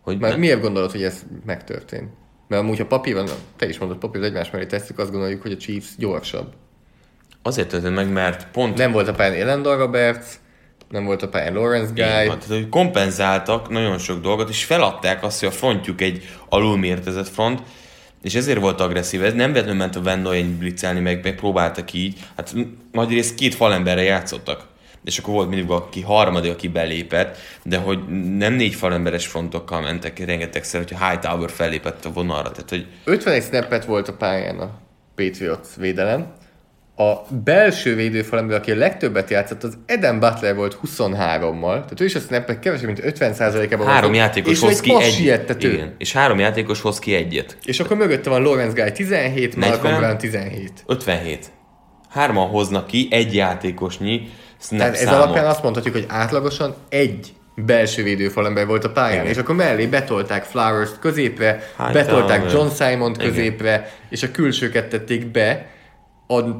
[0.00, 2.08] Hogy Mert ne- miért gondolod, hogy ez megtörtént?
[2.48, 5.56] Mert amúgy, ha papíron, te is mondod, papíron egymás mellé tesszük, azt gondoljuk, hogy a
[5.56, 6.52] Chiefs gyorsabb.
[7.42, 10.26] Azért történt meg, mert pont Nem volt a pályán Elendon Roberts,
[10.88, 15.22] nem volt a pályán Lawrence Guy, van, tehát, hogy kompenzáltak nagyon sok dolgot, és feladták
[15.22, 17.62] azt, hogy a frontjuk egy alulmértezett front,
[18.22, 19.24] és ezért volt agresszív.
[19.24, 22.18] Ez nem véletlenül ment a Van Noyen blitzelni, meg, meg próbáltak így.
[22.36, 22.54] Hát
[22.92, 24.68] nagy rész két falemberre játszottak.
[25.04, 27.98] És akkor volt mindig aki harmadik, aki belépett, de hogy
[28.36, 32.50] nem négy falemberes frontokkal mentek rengetegszer, hogyha Hightower fellépett a vonalra.
[32.50, 34.70] Tehát, hogy 51 snappet volt a pályán a
[35.14, 36.32] Patriots védelem.
[36.96, 41.72] A belső védőfalember, aki a legtöbbet játszott, az Eden Butler volt 23-mal.
[41.72, 45.12] Tehát ő is a snappek kevesebb, mint 50%-ában három játékos és hoz ki passi egy,
[45.12, 45.72] siettető.
[45.72, 47.56] igen, és három játékos hoz ki egyet.
[47.64, 50.00] És akkor mögötte van Lawrence Guy 17, Malcolm 40.
[50.00, 50.72] Brown 17.
[50.86, 51.50] 57.
[52.08, 54.28] Hárman hoznak ki egy játékosnyi
[54.68, 55.22] Tehát ez számot.
[55.22, 59.26] alapján azt mondhatjuk, hogy átlagosan egy belső védőfalember volt a pályán, Igen.
[59.26, 63.28] és akkor mellé betolták Flowers-t középre, Hát, betolták John Simon-t Igen.
[63.28, 65.70] középre, és a külsőket tették be,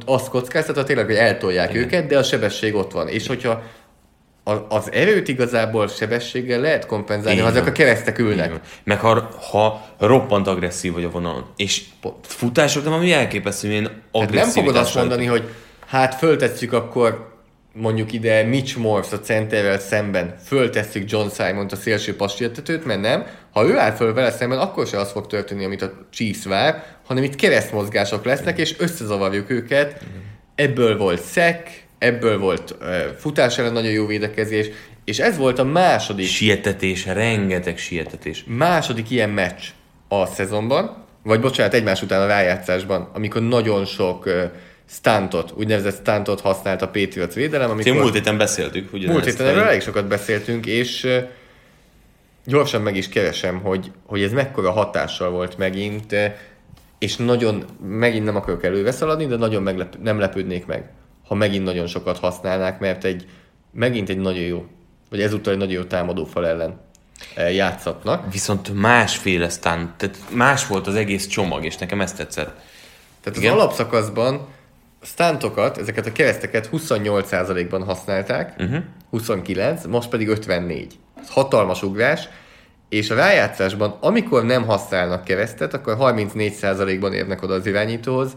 [0.07, 1.83] azt kockáztatva tényleg, hogy eltolják Igen.
[1.83, 3.09] őket, de a sebesség ott van.
[3.09, 3.63] És hogyha
[4.69, 7.67] az erőt igazából sebességgel lehet kompenzálni, Így ha van.
[7.67, 8.47] a keresztek ülnek.
[8.47, 8.61] Igen.
[8.85, 11.45] Meg ha, ha roppant agresszív vagy a vonalon.
[11.57, 11.83] És
[12.23, 15.49] futások, de ami elképesztő, milyen Tehát nem agresszivitás fogod azt mondani, hogy
[15.87, 17.30] hát föltesszük akkor
[17.73, 23.27] mondjuk ide Mitch Morse a centerrel szemben, föltesszük John Simon-t a szélső passértetőt, mert nem.
[23.51, 26.85] Ha ő áll föl vele szemben, akkor se az fog történni, amit a Chiefs vár,
[27.07, 30.05] hanem itt keresztmozgások lesznek, és összezavarjuk őket.
[30.55, 32.87] Ebből volt szek, ebből volt uh,
[33.19, 34.67] futás ellen nagyon jó védekezés,
[35.05, 38.45] és ez volt a második Sietetés, rengeteg sietetés.
[38.47, 39.63] második ilyen meccs
[40.09, 44.43] a szezonban, vagy bocsánat, egymás után a rájátszásban, amikor nagyon sok uh,
[44.91, 47.93] stuntot, úgynevezett stuntot használt a Patriots védelem, Amikor...
[47.93, 49.11] Múlt héten beszéltük, ugye?
[49.11, 51.09] múlt héten erről elég sokat beszéltünk, és
[52.45, 56.15] gyorsan meg is keresem, hogy, hogy ez mekkora hatással volt megint,
[56.99, 60.91] és nagyon, megint nem akarok előre szaladni, de nagyon meglep, nem lepődnék meg,
[61.27, 63.27] ha megint nagyon sokat használnák, mert egy,
[63.73, 64.67] megint egy nagyon jó,
[65.11, 66.81] vagy ezúttal egy nagyon jó támadófal ellen
[67.37, 68.33] játszatnak.
[68.33, 72.61] Viszont másféle stunt, tehát más volt az egész csomag, és nekem ezt tetszett.
[73.21, 73.53] Tehát Igen.
[73.53, 74.49] az alapszakaszban
[75.03, 78.67] stuntokat, ezeket a kereszteket 28%-ban használták, Mhm.
[78.69, 78.85] uh-huh.
[79.11, 80.99] 29, most pedig 54.
[81.21, 82.29] Ez hatalmas ugrás,
[82.89, 88.37] és a rájátszásban, amikor nem használnak keresztet, akkor 34%-ban érnek oda az irányítóhoz,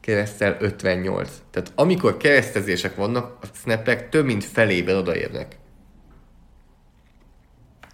[0.00, 1.30] keresztel 58.
[1.50, 5.56] Tehát amikor keresztezések vannak, a snappek több mint felében odaérnek.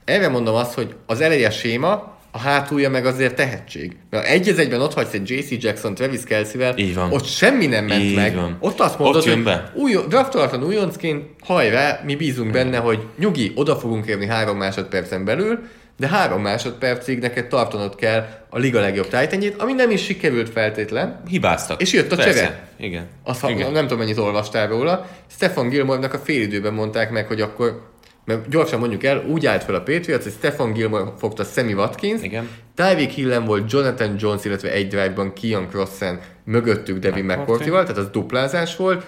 [0.04, 3.96] Erre mondom azt, hogy az eleje séma, a hátulja meg azért tehetség.
[4.10, 7.12] Mert egy az egyben ott hagysz egy JC Jackson, Travis Kelsey-vel, Így van.
[7.12, 8.34] ott semmi nem ment Így meg.
[8.34, 8.56] van.
[8.60, 9.72] Ott azt mondod, Ott jön hogy be.
[9.74, 15.58] új, draftolatlan újoncként, hajrá, mi bízunk benne, hogy nyugi, oda fogunk érni három másodpercen belül,
[15.98, 21.22] de három másodpercig neked tartanod kell a liga legjobb tájtenjét, ami nem is sikerült feltétlen.
[21.28, 21.80] Hibáztak.
[21.80, 22.32] És jött a Persze.
[22.32, 22.68] csere.
[22.78, 23.06] Igen.
[23.24, 23.72] Azt, ha, Igen.
[23.72, 25.06] nem tudom, mennyit olvastál róla.
[25.30, 27.89] Stefan Gilmore-nak a félidőben mondták meg, hogy akkor
[28.30, 32.22] mert gyorsan mondjuk el, úgy állt fel a Patriots, hogy Stefan Gilmore fogta Sammy Watkins,
[32.22, 32.48] Igen.
[32.74, 37.70] Tyreek Hillen volt Jonathan Jones, illetve egy drive-ban Kian Crossen mögöttük Devin McCourty.
[37.70, 39.06] Tehát az duplázás volt.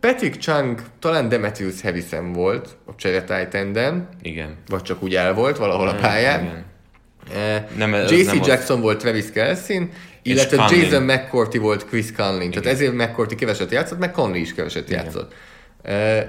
[0.00, 4.56] Patrick Chung, talán Demetrius Harrison volt a csere Titan-den, Igen.
[4.68, 6.40] vagy csak úgy el volt valahol a pályán.
[6.44, 6.64] Igen.
[7.76, 8.46] Nem, JC nem az.
[8.46, 9.90] Jackson volt Travis Kelsin,
[10.22, 10.80] illetve Conley.
[10.80, 12.48] Jason McCourty volt Chris Conley.
[12.48, 15.34] Tehát ezért McCourty keveset játszott, meg Conley is keveset játszott.
[15.82, 16.24] Eh,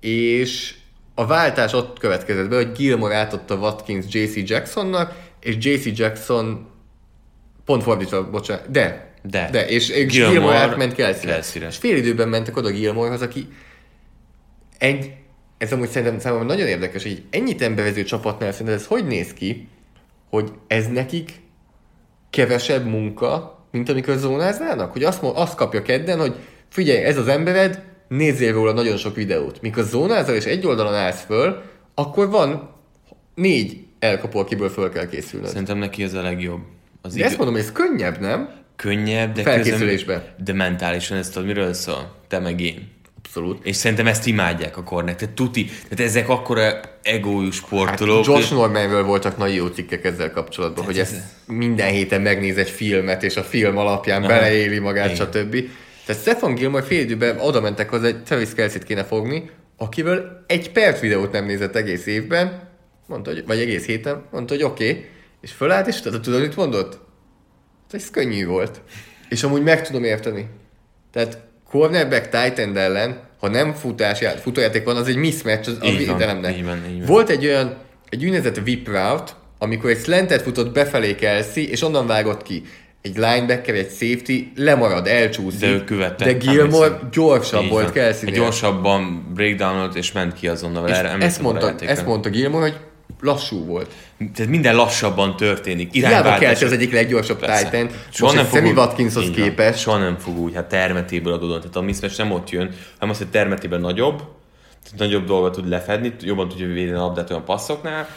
[0.00, 0.74] és
[1.14, 6.66] a váltás ott következett be, hogy Gilmore átadta Watkins JC Jacksonnak, és JC Jackson
[7.64, 9.48] pont fordítva, bocsánat, de, De.
[9.50, 11.66] de és, és Gilmore Gilmore, átment Kelsey-re.
[11.66, 13.48] És fél időben mentek oda Gilmorehoz, aki
[14.78, 15.12] egy,
[15.58, 19.32] ez amúgy szerintem számomra nagyon érdekes, hogy egy ennyit emberező csapatnál szerintem ez hogy néz
[19.32, 19.68] ki,
[20.30, 21.32] hogy ez nekik
[22.30, 24.92] kevesebb munka, mint amikor zónáznának?
[24.92, 26.34] Hogy azt, azt kapja kedden, hogy
[26.68, 27.82] figyelj, ez az embered,
[28.16, 29.60] nézzél róla nagyon sok videót.
[29.60, 31.62] Mikor zónázol és egy oldalon állsz föl,
[31.94, 32.70] akkor van
[33.34, 35.48] négy elkapó, akiből föl kell készülnöd.
[35.48, 36.60] Szerintem neki ez a legjobb.
[37.02, 38.62] Az De ezt mondom, ez könnyebb, nem?
[38.76, 40.16] könnyebb, de Felkészülésben.
[40.18, 42.14] közben, de mentálisan ezt tudod, miről szól?
[42.28, 42.92] Te meg én.
[43.18, 43.66] Abszolút.
[43.66, 45.16] És szerintem ezt imádják a kornek.
[45.16, 48.26] Tehát tuti, tehát ezek akkora egójú Hát sportolók.
[48.26, 51.14] Josh Normanről voltak nagy jó cikkek ezzel kapcsolatban, hogy ezt
[51.46, 55.16] minden héten megnéz egy filmet, és a film alapján beleéli magát, Igen.
[55.26, 55.56] stb.
[56.06, 60.72] Tehát Stefan Gilmore fél időben oda mentek hozzá, hogy Travis Kelsey-t kéne fogni, akivel egy
[60.72, 62.68] perc videót nem nézett egész évben,
[63.06, 65.04] mondta, hogy, vagy egész héten, mondta, hogy oké, okay,
[65.40, 66.98] és fölállt, és tudod, tudod, mit mondott?
[67.90, 68.80] Ez könnyű volt.
[69.28, 70.48] És amúgy meg tudom érteni.
[71.12, 71.38] Tehát
[71.68, 76.16] cornerback Titan ellen, ha nem futás, futójáték van, az egy mismatch az a Így van,
[76.16, 76.56] védelemnek.
[76.56, 77.06] így van, így van.
[77.06, 77.76] Volt egy olyan,
[78.08, 82.62] egy úgynevezett whip route, amikor egy slantet futott befelé Kelsey, és onnan vágott ki.
[83.04, 85.60] Egy linebacker, egy safety lemarad, elcsúszik.
[85.60, 86.24] De ő követte.
[86.24, 87.92] De Gilmore gyorsabb volt van.
[87.92, 90.88] kelsey Egy Gyorsabban breakdownolt és ment ki azonnal.
[90.88, 92.76] És Erre ezt mondta, ezt mondta Gilmore, hogy
[93.20, 93.90] lassú volt.
[94.34, 95.92] Tehát minden lassabban történik.
[95.92, 96.40] Hiába Irányváltás.
[96.40, 97.64] Kelsey az egyik leggyorsabb Persze.
[97.64, 97.90] Titan.
[98.10, 99.78] Soha Most nem fog Sammy Watkinshoz képest.
[99.78, 101.60] Soha nem fog úgy, hát termetéből adódóan.
[101.60, 104.16] Tehát a mismatch nem ott jön, hanem az, hogy termetében nagyobb,
[104.84, 108.08] tehát nagyobb dolgot tud lefedni, jobban tudja védeni a labdát olyan passzoknál,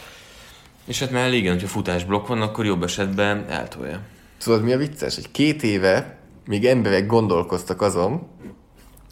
[0.85, 3.99] és hát mellé igen, hogyha futásblokk van, akkor jobb esetben eltolja.
[4.43, 5.15] Tudod, mi a vicces?
[5.15, 6.17] Hogy két éve
[6.47, 8.27] még emberek gondolkoztak azon,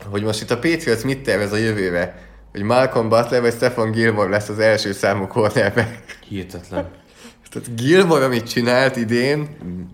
[0.09, 4.29] hogy most itt a Patriots mit tervez a jövőre, hogy Malcolm Butler vagy Stefan Gilmore
[4.29, 6.17] lesz az első számú cornerback.
[6.27, 6.87] Hihetetlen.
[7.51, 9.47] Tehát Gilmore, amit csinált idén,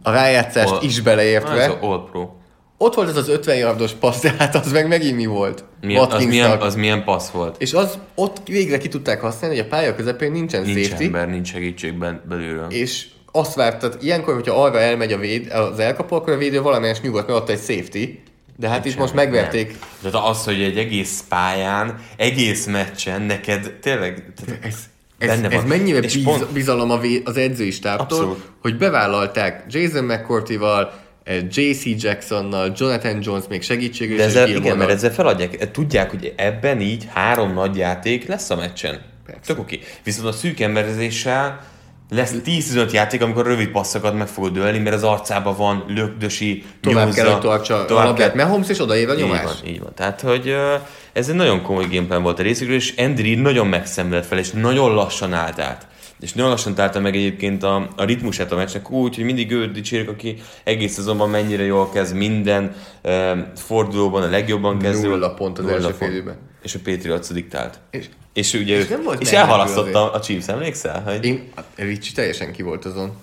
[0.03, 2.29] a rájátszást All- is beleértve, Az All Pro.
[2.77, 5.63] ott volt ez az 50 yardos passz, de hát az meg megint mi volt?
[5.82, 7.55] Milyen, az, milyen, az milyen passz volt?
[7.61, 11.29] És az ott végre ki tudták használni, hogy a pálya közepén nincsen Nincs safety, ember,
[11.29, 11.93] nincs segítség
[12.27, 12.67] belülről.
[12.69, 16.61] és azt várt, tehát ilyenkor, hogyha arra elmegy a véd, az elkapó, akkor a védő
[16.61, 18.19] valamelyes nyugodt, mert ott egy safety,
[18.57, 19.67] de hát itt most megverték.
[20.01, 20.11] Nem.
[20.11, 24.75] Tehát az, hogy egy egész pályán, egész meccsen neked tényleg tehát Ez,
[25.17, 26.89] ez, ez mennyire És biz, pont- bizalom
[27.23, 28.49] az edzői stábtól, Abszolút.
[28.61, 34.89] hogy bevállalták Jason McCourty-val, eh, JC Jacksonnal, Jonathan Jones még segítségül, De ezzel, igen, mert
[34.89, 39.01] ezzel feladják, tudják, hogy ebben így három nagy játék lesz a meccsen.
[39.25, 39.41] Persze.
[39.45, 39.79] Tök oké.
[40.03, 41.70] Viszont a szűk emberezéssel
[42.16, 47.05] lesz 10-15 játék, amikor rövid passzokat meg fogod dölni, mert az arcában van lökdösi, Tovább
[47.05, 49.43] nyúzza, kell, hogy tartsa a tovább labdát Mahomes, és odaér a Így nyomás.
[49.43, 49.91] van, így van.
[49.95, 50.55] Tehát, hogy
[51.14, 54.51] ez egy nagyon komoly gameplan volt a részükről, és Andy Reid nagyon megszenvedett fel, és
[54.51, 55.88] nagyon lassan állt át.
[56.20, 59.72] És nagyon lassan találta meg egyébként a, a ritmusát a meccsnek úgy, hogy mindig őt
[59.72, 65.07] dicsérjük, aki egész szezonban mennyire jól kezd minden ö, fordulóban, a legjobban kezdő.
[65.07, 66.12] Nulla pont az első fél pont.
[66.12, 66.38] időben.
[66.64, 67.80] És a Patriots diktált.
[67.91, 71.01] És És ugye és nem volt és elhalasztotta a Chiefs, emlékszel?
[71.01, 73.18] Hogy, én, Ricsi teljesen ki volt azon.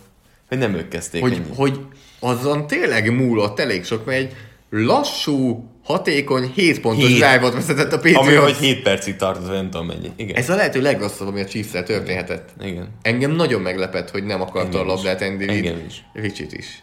[0.49, 1.21] hogy nem ők kezdték.
[1.21, 1.55] Hogy, ennyi.
[1.57, 1.81] hogy
[2.21, 4.35] azon tényleg múlott elég sok, mert egy
[4.71, 8.27] lassú, hatékony, 7 pontos drive-ot vezetett a Patriots.
[8.27, 10.11] Ami, hogy 7 percig tartott, nem tudom mennyi.
[10.17, 10.37] Igen.
[10.37, 12.49] Ez a lehető legrosszabb, ami a chiefs történhetett.
[12.61, 12.89] Igen.
[13.03, 15.49] Engem nagyon meglepett, hogy nem akarta Engem a labdát Andy.
[15.49, 16.05] Engem is.
[16.13, 16.83] Ricsit is.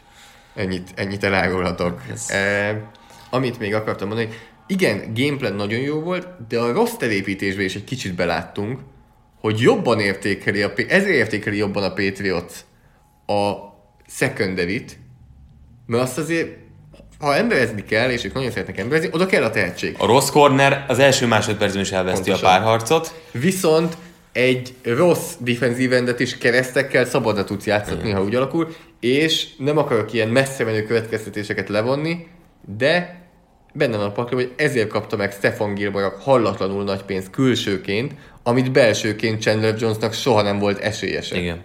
[0.55, 2.01] Ennyit, ennyit elárulhatok.
[2.11, 2.81] Ez- E,
[3.29, 4.29] amit még akartam mondani,
[4.67, 8.79] igen, gameplan nagyon jó volt, de a rossz terépítésbe is egy kicsit beláttunk,
[9.39, 12.53] hogy jobban értékeli, a, ezért értékeli jobban a Patriots
[13.25, 13.53] a
[14.07, 14.97] secondary-t,
[15.85, 16.57] mert azt azért,
[17.19, 19.95] ha emberezni kell, és ők nagyon szeretnek emberezni, oda kell a tehetség.
[19.99, 22.49] A rossz corner az első másodpercben is elveszti Pontosan.
[22.49, 23.21] a párharcot.
[23.31, 23.97] Viszont
[24.31, 30.13] egy rossz defensív endet is keresztekkel szabadra tudsz játszatni, ha úgy alakul, és nem akarok
[30.13, 32.27] ilyen messze menő következtetéseket levonni,
[32.77, 33.24] de
[33.77, 38.13] benne van a pakliba, hogy ezért kapta meg Stefan Gilmore hallatlanul nagy pénzt külsőként,
[38.43, 41.37] amit belsőként Chandler Jonesnak soha nem volt esélyese.
[41.37, 41.61] Igen.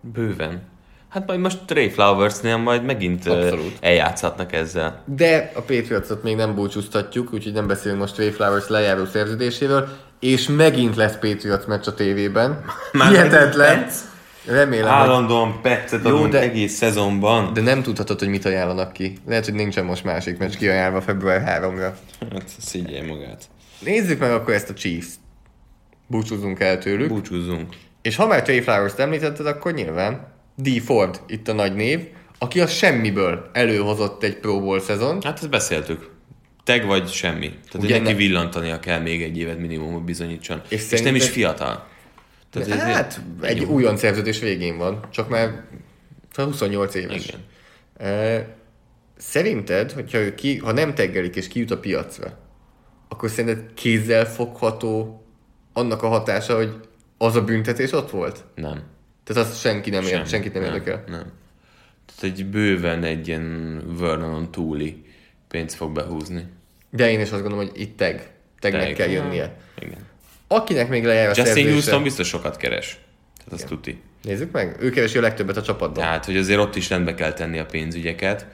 [0.00, 0.70] Bőven.
[1.08, 3.76] Hát majd most Trey Flowersnél majd megint Abszolút.
[3.80, 5.02] eljátszhatnak ezzel.
[5.04, 9.88] De a Patriotsot még nem búcsúztatjuk, úgyhogy nem beszélünk most Ray Flowers lejáró szerződéséről,
[10.20, 12.64] és megint lesz Patriots meccs a tévében.
[12.92, 13.30] Hihetetlen.
[13.30, 14.11] megint lesz.
[14.46, 14.88] Remélem.
[14.88, 17.52] Állandóan pettet Jó, adunk de- egész szezonban.
[17.52, 19.16] De nem tudhatod, hogy mit ajánlanak ki.
[19.26, 21.92] Lehet, hogy nincsen most másik meccs kiajánlva február 3-ra.
[22.32, 23.44] Hát, szégyelj magát.
[23.78, 25.08] Nézzük meg akkor ezt a Chiefs.
[26.06, 27.08] Búcsúzunk el tőlük.
[27.08, 27.74] Búcsúzzunk.
[28.02, 30.26] És ha már Trey Flowers-t említetted, akkor nyilván
[30.56, 30.68] D.
[30.84, 32.00] Ford itt a nagy név,
[32.38, 35.18] aki a semmiből előhozott egy Pro Bowl szezon.
[35.22, 36.10] Hát ezt beszéltük.
[36.64, 37.46] Teg vagy semmi.
[37.48, 40.60] Tehát Ugye neki ne- villantania kell még egy évet minimum, hogy bizonyítson.
[40.68, 41.86] És, És nem is fiatal.
[42.52, 45.64] Tehát ez- Hát, egy újon szerződés végén van, csak már
[46.32, 47.26] csak 28 éves.
[47.26, 47.40] Igen.
[47.96, 48.46] E,
[49.16, 52.38] szerinted, hogyha ő ki, ha nem teggelik és kijut a piacra,
[53.08, 55.22] akkor szerinted kézzel fogható
[55.72, 56.80] annak a hatása, hogy
[57.18, 58.44] az a büntetés ott volt?
[58.54, 58.82] Nem.
[59.24, 61.04] Tehát azt senki nem ér, senkit nem érdekel.
[61.06, 61.32] Nem.
[62.06, 65.04] Tehát egy bőven egy ilyen Vernonon túli
[65.48, 66.46] pénzt fog behúzni.
[66.90, 68.20] De én is azt gondolom, hogy itt tag.
[68.58, 68.94] Tagnek Tag.
[68.96, 69.56] kell jönnie.
[69.78, 69.98] Igen.
[70.52, 71.70] Akinek még lejár a Justin.
[71.70, 72.98] Houston biztos sokat keres.
[73.36, 74.00] Tehát azt tuti.
[74.22, 76.02] Nézzük meg, ő keresi a legtöbbet a csapatban.
[76.04, 78.46] Tehát, hogy azért ott is rendbe kell tenni a pénzügyeket,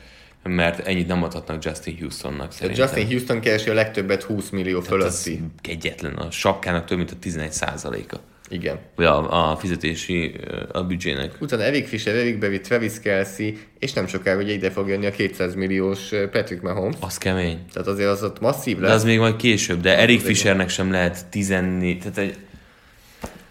[0.42, 2.84] mert ennyit nem adhatnak Justin Houstonnak szerintem.
[2.84, 5.44] Justin Houston keresi a legtöbbet 20 millió Tehát az fölötti.
[5.60, 6.12] kegyetlen.
[6.12, 8.20] A sapkának több mint a 11 százaléka.
[8.50, 8.78] Igen.
[8.96, 11.32] A, a fizetési, ö, a büdzsének.
[11.40, 15.10] Utána Eric Fisher, Eric Berry, Travis Kelsey, és nem sokára ugye ide fog jönni a
[15.10, 16.94] 200 milliós eh, Patrick Mahomes.
[17.00, 17.58] Az kemény.
[17.72, 18.94] Tehát azért az ott masszív De lesz.
[18.94, 22.36] az még majd később, de Eric Fishernek sem lehet 14, tehát egy...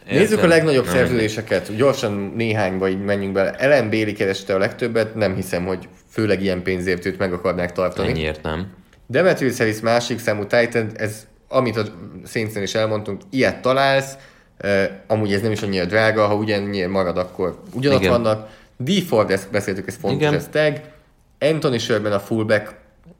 [0.09, 1.75] Nézzük a legnagyobb Nem, szerződéseket.
[1.75, 3.51] Gyorsan néhányba így menjünk bele.
[3.51, 8.07] Ellen Bailey kereste a legtöbbet, nem hiszem, hogy főleg ilyen pénzért őt meg akarnák tartani.
[8.09, 8.67] Ennyiért nem.
[9.07, 11.83] Demetrius Harris másik számú Titan, ez amit a
[12.25, 14.17] Saints-en is elmondtunk, ilyet találsz,
[15.07, 18.11] amúgy ez nem is annyira drága, ha ugyannyira marad, akkor ugyanott Igen.
[18.11, 18.49] vannak.
[18.77, 18.91] D.
[19.07, 20.33] Ford, ezt beszéltük, ez fontos, Igen.
[20.33, 20.81] ez tag.
[21.39, 22.75] Anthony Sherman a fullback,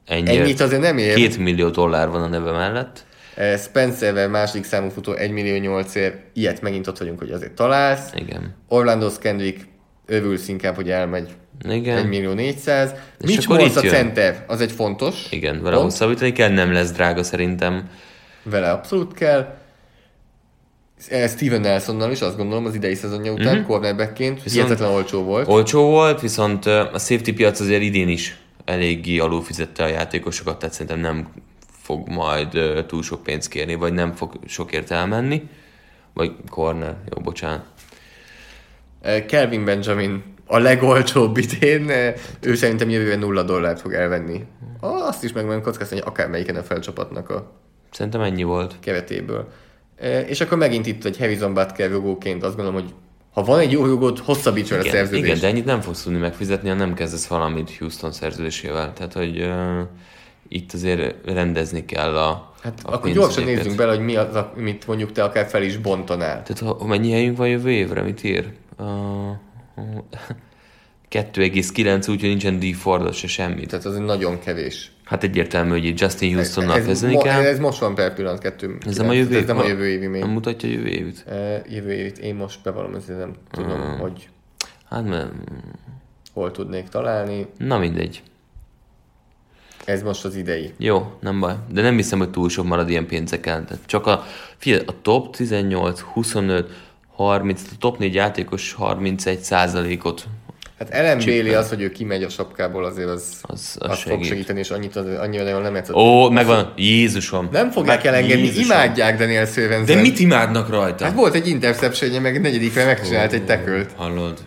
[0.06, 0.42] Ennyiért.
[0.44, 1.14] ennyit azért nem ér.
[1.14, 3.06] Két millió dollár van a neve mellett.
[3.58, 8.10] Spencervel második számú futó 1 millió 8 ér, ilyet megint ott vagyunk, hogy azért találsz.
[8.16, 8.56] Igen.
[8.68, 9.68] Orlando Skendrick
[10.06, 11.30] örülsz inkább, hogy elmegy
[11.70, 11.98] Igen.
[11.98, 12.94] 1 millió 400.
[13.20, 15.28] És Mitch Morse a center, az egy fontos.
[15.30, 17.90] Igen, vele hosszabbítani kell, nem lesz drága szerintem.
[18.44, 19.58] Vele abszolút kell.
[21.10, 23.66] Eh, Steven Nelsonnal is azt gondolom az idei szezonja után, mm-hmm.
[23.66, 25.48] cornerbackként, hihetetlen olcsó volt.
[25.48, 31.00] Olcsó volt, viszont a safety piac azért idén is eléggé alulfizette a játékosokat, tehát szerintem
[31.00, 31.28] nem
[31.82, 35.50] fog majd túl sok pénzt kérni, vagy nem fog sokért elmenni.
[36.14, 37.66] Vagy corner, jó, bocsánat.
[39.02, 44.46] Eh, Kelvin Benjamin a legolcsóbb idén, eh, ő szerintem jövőre nulla dollárt fog elvenni.
[44.80, 47.52] Azt is megmondom kockáztatni, hogy akármelyik NFL csapatnak a
[47.92, 48.76] Szerintem ennyi volt.
[48.80, 49.48] keretéből.
[50.28, 52.94] És akkor megint itt egy Harrison Butker rugóként azt gondolom, hogy
[53.34, 55.24] ha van egy jó rugót, hosszabbíts el a szerződést.
[55.24, 58.94] igen, de ennyit nem fogsz tudni megfizetni, ha nem kezdesz valamit Houston szerződésével.
[58.94, 59.80] Tehát, hogy uh,
[60.48, 64.88] itt azért rendezni kell a Hát a akkor gyorsan nézzünk bele, hogy mi az, amit
[64.88, 66.44] mondjuk te akár fel is bontanál.
[66.44, 68.50] Tehát ha, mennyi helyünk van jövő évre, mit ír?
[68.78, 68.88] Uh,
[71.10, 73.68] 2,9, úgyhogy nincsen D Fordot se semmit.
[73.70, 74.92] Tehát az nagyon kevés.
[75.08, 77.42] Hát egyértelmű, hogy itt Justin Houstonnal ez, kezdeni kell.
[77.42, 78.78] ez most van per pillanat kettő.
[78.86, 80.22] Ez nem a jövő Ez nem a jövő évi még.
[80.22, 81.24] Nem mutatja a jövő évit?
[81.28, 83.98] E, jövő évit én most bevallom, hogy nem tudom, Hmm.
[84.00, 84.30] hogy
[84.90, 85.32] Hát mert,
[86.34, 87.48] hol tudnék találni.
[87.58, 88.24] na mindegy.
[89.86, 90.74] Ez most az idei.
[90.78, 91.54] Jó, nem baj.
[91.72, 93.66] De nem hiszem, hogy túl sok marad ilyen pénzeken.
[93.66, 94.24] Tehát csak a,
[94.58, 96.72] figyelj, a top 18, 25,
[97.16, 100.28] 30, a top 4 játékos 31 százalékot.
[100.80, 104.00] Hát Ellen Bailey az, hogy ő kimegy a sapkából, azért az, Az- az, az az
[104.00, 104.28] fog segít.
[104.28, 105.96] segíteni, és annyit, az, annyira nagyon nem játszott.
[105.96, 106.74] Ó, megvan.
[106.76, 107.48] Jézusom.
[107.52, 108.64] Nem fogják Meg- elengedni, Jézusom.
[108.66, 109.96] imádják Daniel Sörensen.
[109.96, 111.06] De mit imádnak rajta?
[111.06, 114.38] Hát volt egy interceptionje, meg negyedikre megcsinált egy tackle Hallod?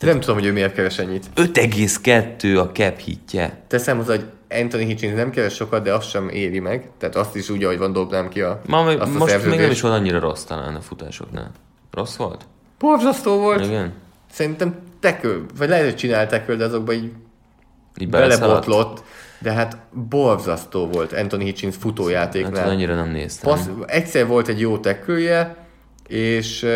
[0.00, 1.24] Nem tudom, hogy ő miért keres ennyit.
[1.36, 3.62] 5,2 a cap hitje.
[3.68, 6.88] Teszem hozzá, hogy Anthony Hitchens nem keres sokat, de azt sem éri meg.
[6.98, 9.70] Tehát azt is úgy, ahogy van, dobnám ki a, Ma azt a most még nem
[9.70, 11.50] is volt annyira rossz talán a futásoknál.
[11.92, 12.44] Rossz volt?
[12.78, 13.64] Borzasztó volt.
[13.64, 13.92] Igen?
[14.32, 17.12] Szerintem tekő, vagy lehet, hogy csinált tekő, de azokban így
[18.00, 19.02] Így belebotlott.
[19.40, 22.68] De hát borzasztó volt Anthony Hitchens Hát futójátéknál.
[22.68, 23.50] annyira nem néztem.
[23.50, 25.66] Passz, egyszer volt egy jó tekője,
[26.08, 26.66] és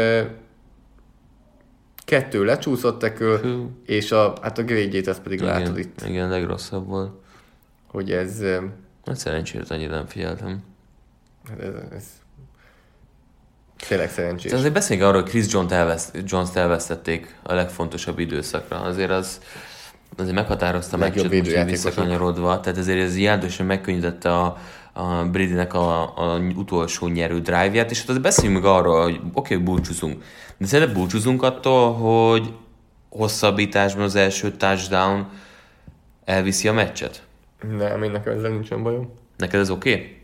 [2.05, 3.63] kettő lecsúszott tekő, Hű.
[3.87, 7.13] és a, hát a grade ezt pedig igen, látod itt, igen, legrosszabb volt.
[7.87, 8.43] hogy ez,
[9.07, 10.63] Hát szerencsére annyira nem figyeltem.
[11.59, 12.05] ez, ez
[13.89, 14.53] tényleg szerencsés.
[14.53, 18.81] Azért beszéljünk arról, hogy Chris Jones-t, elveszt, Jones-t elvesztették a legfontosabb időszakra.
[18.81, 19.41] Azért az
[20.17, 22.61] azért meghatározta a meccset, most visszakanyarodva.
[22.61, 24.57] Tehát ezért ez jelentősen megkönnyítette a,
[24.93, 29.55] a Bradynek a, a, utolsó nyerő drive-ját, és hát azért beszéljünk meg arról, hogy oké,
[29.55, 30.23] okay, búcsúzunk.
[30.57, 32.53] De szerintem búcsúzunk attól, hogy
[33.09, 35.29] hosszabbításban az első touchdown
[36.25, 37.23] elviszi a meccset.
[37.79, 39.13] Nem, én nekem ezzel nincsen bajom.
[39.37, 39.93] Neked ez oké?
[39.93, 40.22] Okay?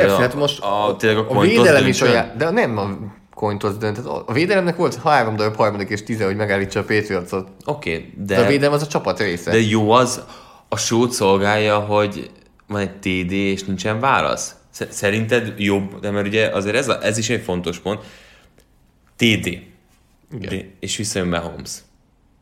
[0.00, 2.98] Persze, hát most a, a, tényleg a, a védelem is olyan, de nem, a,
[3.34, 4.02] cointos dönt.
[4.02, 7.48] Tehát A védelemnek volt három darab harmadik és tize, hogy megállítsa a Patriotsot.
[7.64, 9.50] Oké, okay, De a de, védelem az a csapat része.
[9.50, 10.22] de jó az,
[10.68, 12.30] a sót szolgálja, hogy
[12.66, 14.54] van egy TD és nincsen válasz.
[14.70, 18.00] Sz- Szerinted jobb, de mert ugye azért ez, a, ez is egy fontos pont.
[19.16, 19.58] TD.
[20.38, 21.70] De, és visszajön Mahomes.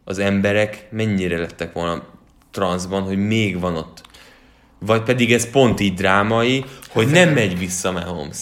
[0.04, 2.02] Az emberek mennyire lettek volna
[2.50, 4.02] transzban, hogy még van ott.
[4.80, 8.38] Vagy pedig ez pont így drámai, hogy nem megy vissza Mahomes.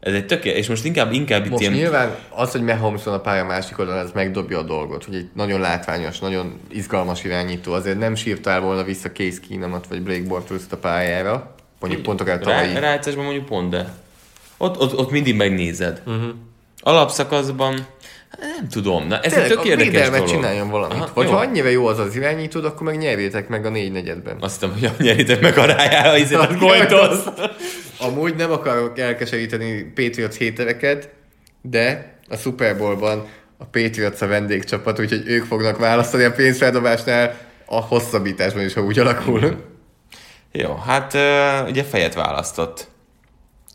[0.00, 1.72] Ez egy tökéletes, és most inkább, inkább itt Most ilyen...
[1.72, 5.28] nyilván az, hogy Mahomes van a pálya másik oldalon, ez megdobja a dolgot, hogy egy
[5.34, 10.62] nagyon látványos, nagyon izgalmas irányító, azért nem sírtál volna vissza Case Keenumat vagy Blake Bortles
[10.70, 12.72] a pályára, mondjuk pont akár tavalyi.
[12.72, 13.94] Rá, rájátszásban mondjuk pont, de
[14.56, 16.02] ott, ott, ott mindig megnézed.
[16.06, 16.30] Uh-huh.
[16.80, 17.86] Alapszakaszban
[18.38, 19.06] nem tudom.
[19.06, 20.28] Na, ez Tényleg, egy tök érdekes dolog.
[20.28, 20.96] csináljon valamit.
[20.96, 21.32] Aha, vagy jó.
[21.32, 24.36] ha annyira jó az az irányítód, akkor meg nyerjétek meg a négy negyedben.
[24.40, 27.18] Azt hiszem, hogy nyeritek meg a rájára, izét a cointos.
[28.06, 31.10] Amúgy nem akarok elkeseríteni Patriots hétereket,
[31.62, 33.26] de a Super Bowlban
[33.58, 38.98] a Patriots a vendégcsapat, úgyhogy ők fognak választani a pénzfeldobásnál a hosszabbításban is, ha úgy
[38.98, 39.64] alakul.
[40.52, 41.14] Jó, hát
[41.68, 42.88] ugye fejet választott.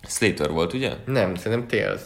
[0.08, 0.92] Slater volt, ugye?
[1.06, 2.02] Nem, szerintem Tails.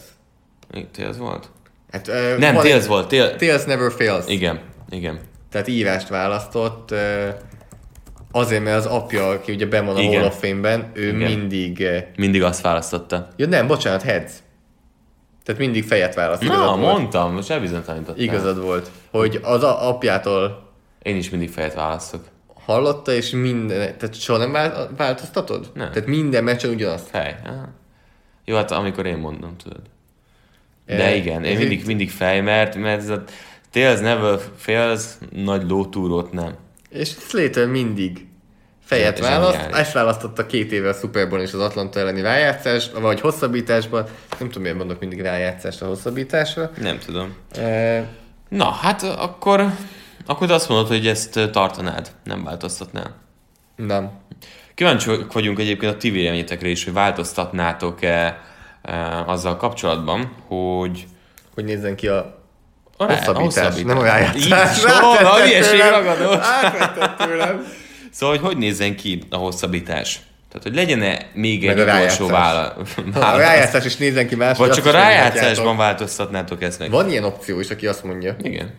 [0.72, 1.50] Még Tails volt?
[1.90, 3.08] Hát, uh, Nem, Tails volt.
[3.08, 3.36] Tails.
[3.38, 4.24] Tails never fails.
[4.28, 4.60] Igen,
[4.90, 5.20] igen.
[5.50, 6.98] Tehát írást választott, uh,
[8.32, 10.02] azért, mert az apja, aki ugye ben van a.
[10.02, 11.30] Hall of Fame-ben, ő Igen.
[11.30, 11.78] mindig...
[11.80, 13.28] Uh, Mindig azt választotta.
[13.36, 14.32] ja nem, bocsánat, heads.
[15.44, 16.42] Tehát mindig fejet választ.
[16.42, 18.22] Na, Igazad mondtam, most elbizonytalanítottam.
[18.22, 20.66] Igazad volt, hogy az a apjától
[21.02, 22.24] Én is mindig fejet választok.
[22.64, 25.70] hallotta, és minden, tehát soha nem vált- változtatod?
[25.74, 25.90] Nem.
[25.90, 27.08] Tehát minden meccsen ugyanazt.
[27.08, 27.36] Fej.
[27.46, 27.68] Aha.
[28.44, 29.80] Jó, hát amikor én mondom, tudod.
[30.96, 33.24] De Eh, igen, én mindig, mindig fej, mert, mert ez a
[33.70, 36.54] Tails never fails, nagy lótúrót nem.
[36.90, 38.26] És Slater mindig
[38.84, 43.20] fejet választ, ezt választotta két évvel a Super Bowl és az Atlanta elleni rájátszás, vagy
[43.20, 44.04] hosszabbításban,
[44.38, 46.70] nem tudom miért mondok mindig rájátszást a hosszabbításra.
[46.80, 47.34] Nem tudom.
[47.56, 48.06] E,
[48.48, 49.72] Na, hát akkor,
[50.26, 53.16] akkor azt mondod, hogy ezt tartanád, nem változtatnál.
[53.76, 54.10] nem.
[54.74, 58.40] Kíváncsiak vagyunk egyébként a ti véleményetekre is, hogy változtatnátok-e
[58.88, 61.06] e, azzal kapcsolatban, hogy
[61.54, 62.38] Hogy nézzen ki a
[62.96, 64.48] hosszabbítás, hosszabbítás.
[64.48, 66.46] nem soha, Átvetted a hülyeség ragadós.
[68.10, 70.20] Szóval, hogy hogy nézzen ki a hosszabbítás?
[70.48, 72.76] Tehát, hogy legyen-e még Meg egy utolsó vála-
[73.12, 76.90] Ha a rájátszás is nézzen ki más, Vagy csak a rájátszásban változtatnátok ezt meg?
[76.90, 78.36] Van ilyen opció is, aki azt mondja.
[78.42, 78.74] Igen.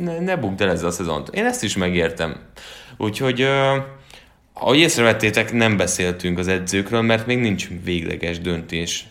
[0.00, 1.28] Ne, ne bukd el ezzel a szezont.
[1.28, 2.36] Én ezt is megértem.
[2.96, 3.46] Úgyhogy,
[4.52, 9.06] ahogy észrevettétek, nem beszéltünk az edzőkről, mert még nincs végleges döntés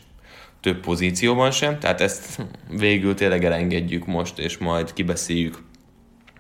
[0.63, 2.37] több pozícióban sem, tehát ezt
[2.77, 5.57] végül tényleg elengedjük most, és majd kibeszéljük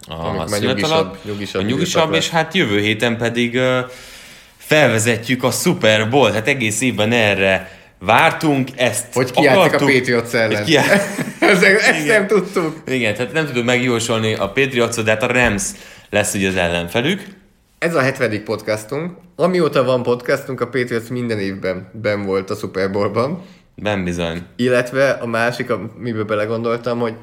[0.07, 1.25] a szünet nyugisabb- alatt.
[1.25, 3.59] nyugisabb a nyugisabb, és hát jövő héten pedig
[4.57, 10.65] felvezetjük a Super Bowl, hát egész évben erre vártunk, ezt Hogy kiálltak a Patriots ellen.
[10.65, 10.87] kiáll-
[11.39, 12.81] ezt, ezt nem tudtuk.
[12.87, 15.63] igen, tehát nem tudjuk megjósolni a Patriots-ot, de hát a Rams
[16.09, 17.23] lesz ugye az ellenfelük.
[17.79, 19.11] Ez a hetedik podcastunk.
[19.35, 23.41] Amióta van podcastunk, a Patriots minden évben ben volt a Super Bowlban.
[23.75, 24.41] Ben bizony.
[24.55, 27.13] Illetve a másik, amiből belegondoltam, hogy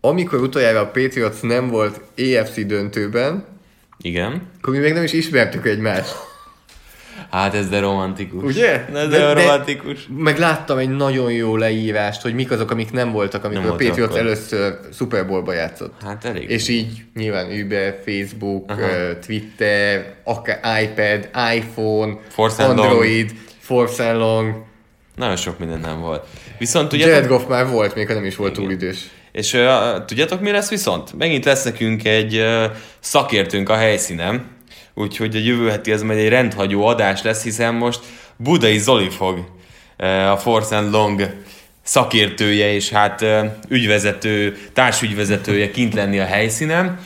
[0.00, 3.44] amikor utoljára a Patriots nem volt AFC döntőben,
[4.00, 4.42] Igen.
[4.58, 6.28] akkor mi még nem is ismertük egymást.
[7.30, 8.42] Hát ez de romantikus.
[8.44, 8.86] Ugye?
[8.86, 10.08] Ez de, de romantikus.
[10.16, 13.76] Meg láttam egy nagyon jó leírást, hogy mik azok, amik nem voltak, amikor Nem a
[13.76, 14.18] Patriots akkor.
[14.18, 15.94] először Super Bowlba játszott.
[16.02, 16.50] Hát elég.
[16.50, 18.80] És így nyilván Uber, Facebook, Aha.
[18.80, 24.64] uh, Twitter, akár iPad, iPhone, Force and Android, Force and Long.
[25.16, 26.26] Nagyon sok minden nem volt.
[26.58, 28.98] Viszont Jared tudjátok, Goff már volt, még ha nem is volt túl idős.
[29.32, 31.12] és uh, tudjátok mi lesz viszont?
[31.18, 32.64] Megint lesz nekünk egy uh,
[33.00, 34.44] szakértőnk a helyszínen,
[34.94, 38.00] úgyhogy a jövő heti ez majd egy rendhagyó adás lesz, hiszen most
[38.36, 39.38] Budai Zoli fog
[39.98, 41.22] uh, a Force and Long
[41.82, 46.98] szakértője és hát uh, ügyvezető, társügyvezetője kint lenni a helyszínen.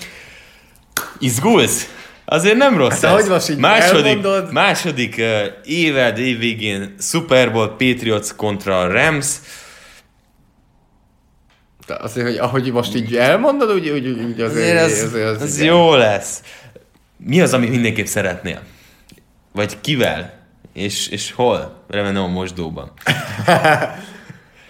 [1.19, 1.89] Izgulsz?
[2.25, 3.29] Azért nem rossz Hát, ez.
[3.29, 4.53] most így második, elmondod.
[4.53, 9.27] második uh, éved évvégén Super Bowl Patriots kontra Rams.
[11.87, 15.57] De azért, hogy ahogy most így elmondod, úgy, úgy, úgy azért, Azért ez, azért az
[15.59, 15.75] igen.
[15.75, 16.43] jó lesz.
[17.17, 18.63] Mi az, amit mindenképp szeretnél?
[19.53, 20.43] Vagy kivel?
[20.73, 21.85] És, és hol?
[21.89, 22.93] Remélem a mosdóban.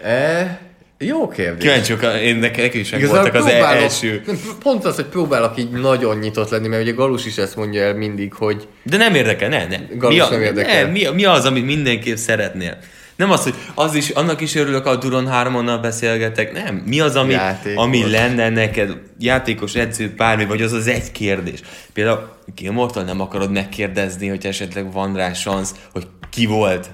[0.03, 0.61] E,
[0.99, 1.63] jó kérdés.
[1.63, 4.23] Kíváncsiak, én nekem is Igazából voltak az próbálok, első.
[4.63, 7.95] pont az, hogy próbálok így nagyon nyitott lenni, mert ugye Galus is ezt mondja el
[7.95, 9.77] mindig, hogy De nem érdekel, ne, ne.
[9.97, 10.85] Galus mi, a, nem érdekel.
[10.85, 12.79] Ne, mi, mi, az, amit mindenképp szeretnél?
[13.17, 16.53] Nem az, hogy az is, annak is örülök, ha Duron Harmonnal beszélgetek.
[16.53, 16.83] Nem.
[16.87, 17.85] Mi az, ami, Játékos.
[17.85, 21.61] ami lenne neked játékos, edző, bármi, vagy az az egy kérdés.
[21.93, 26.91] Például Gilmortól nem akarod megkérdezni, hogy esetleg van rá szansz, hogy ki volt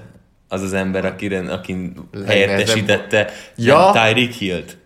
[0.51, 1.91] az az ember, aki, aki
[2.27, 3.91] helyettesítette Ja.
[3.93, 4.77] Tyreek Hill-t.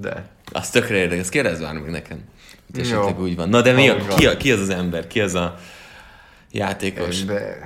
[0.00, 0.24] De.
[0.52, 2.18] Az tökre érdekes, kérdezz már meg nekem.
[2.68, 3.48] Itt esetleg úgy van.
[3.48, 5.06] Na de mi, a, ki, a, ki az az ember?
[5.06, 5.54] Ki az a
[6.50, 7.24] játékos?
[7.24, 7.58] De,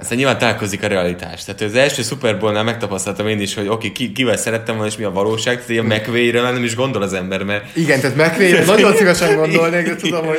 [0.00, 1.44] Aztán nyilván találkozik a realitás.
[1.44, 4.96] Tehát az első Super Bowl-nál megtapasztaltam én is, hogy oké, ki, kivel szerettem volna, és
[4.96, 5.54] mi a valóság.
[5.54, 7.76] Tehát ilyen McVay-ről nem is gondol az ember, mert...
[7.76, 10.38] igen, tehát McVay nagyon szívesen gondolnék, de tudom, hogy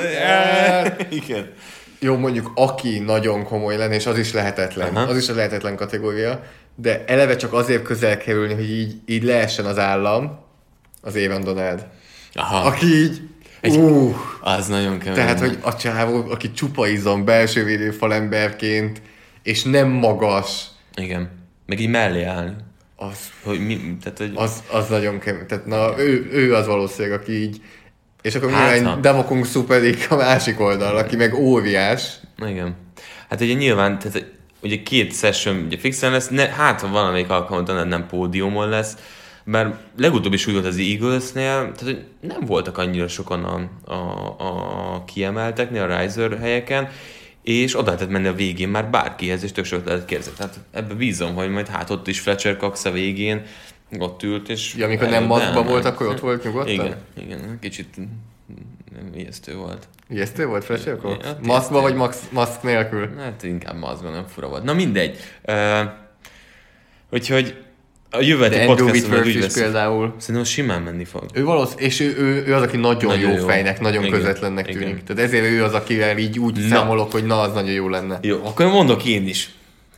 [1.10, 1.52] Igen.
[2.00, 4.95] Jó, mondjuk aki nagyon komoly lenne, és az is lehetetlen.
[4.95, 5.10] Aha.
[5.10, 6.43] Az is a lehetetlen kategória.
[6.76, 10.39] De eleve csak azért közel kerülni, hogy így, így leessen az állam,
[11.02, 11.86] az Évan Donald.
[12.34, 13.22] Aha, Aki így,
[13.64, 15.16] uh, az nagyon kemény.
[15.16, 19.02] tehát, hogy a csávó, aki csupa izom, belső védőfalemberként,
[19.43, 20.64] és nem magas,
[20.95, 21.30] Igen.
[21.66, 22.56] Meg így mellé állni.
[22.95, 24.32] az, Hogy mi, tehát, hogy...
[24.36, 25.45] az, az nagyon kemény.
[25.45, 27.62] Tehát na, ő, ő az valószínűleg, aki így,
[28.22, 28.99] és akkor Hát, nyilván ha.
[28.99, 32.13] Demokung Superik a másik oldal, aki meg óriás.
[32.45, 32.76] Igen.
[33.30, 34.26] Hát ugye nyilván, tehát
[34.61, 38.97] ugye két session ugye fixen lesz, ne, hát ha valamelyik alkalommal nem pódiumon lesz,
[39.43, 44.36] mert legutóbb is úgy volt az Eaglesnél, tehát hogy nem voltak annyira sokan a, a,
[44.38, 46.89] a kiemelteknél, a riser helyeken,
[47.43, 50.34] és oda lehetett menni a végén már bárkihez, és tök sokat lehet kérdezni.
[50.38, 53.41] Tehát ebbe bízom, hogy majd hát ott is Fletcher Cox a végén,
[53.98, 54.76] ott ült, és...
[54.78, 56.74] Ja, amikor nem maszkban volt, akkor ott volt nyugodtan?
[56.74, 57.96] Igen, igen, kicsit
[59.16, 59.88] ijesztő volt.
[60.10, 61.26] Ijesztő volt Fletcher Cox?
[61.26, 61.80] Ja, Maszkba ijesztő.
[61.80, 63.10] vagy max, maszk nélkül?
[63.18, 64.64] Hát inkább mazban nem fura volt.
[64.64, 65.18] Na mindegy.
[65.46, 65.56] Uh,
[67.12, 67.56] úgyhogy
[68.12, 69.64] a jövő heti De Andrew podcaston meg Whitworth úgy is veszünk.
[69.66, 70.14] például.
[70.18, 71.26] Szerintem simán menni fog.
[71.34, 73.46] Ő valósz, és ő, ő, ő, az, aki nagyon, Nagyon jó, jó.
[73.46, 74.14] fejnek, nagyon Igen.
[74.16, 74.82] közvetlennek Igen.
[74.82, 75.04] tűnik.
[75.04, 76.68] Tehát ezért ő az, akivel így úgy Na.
[76.76, 78.20] számolok, hogy na, az nagyon jó lenne.
[78.22, 79.50] Jó, akkor mondok én is.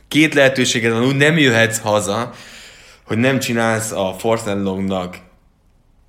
[0.08, 2.32] Két lehetőséged van, úgy nem jöhetsz haza,
[3.12, 5.16] hogy nem csinálsz a Force and Longnak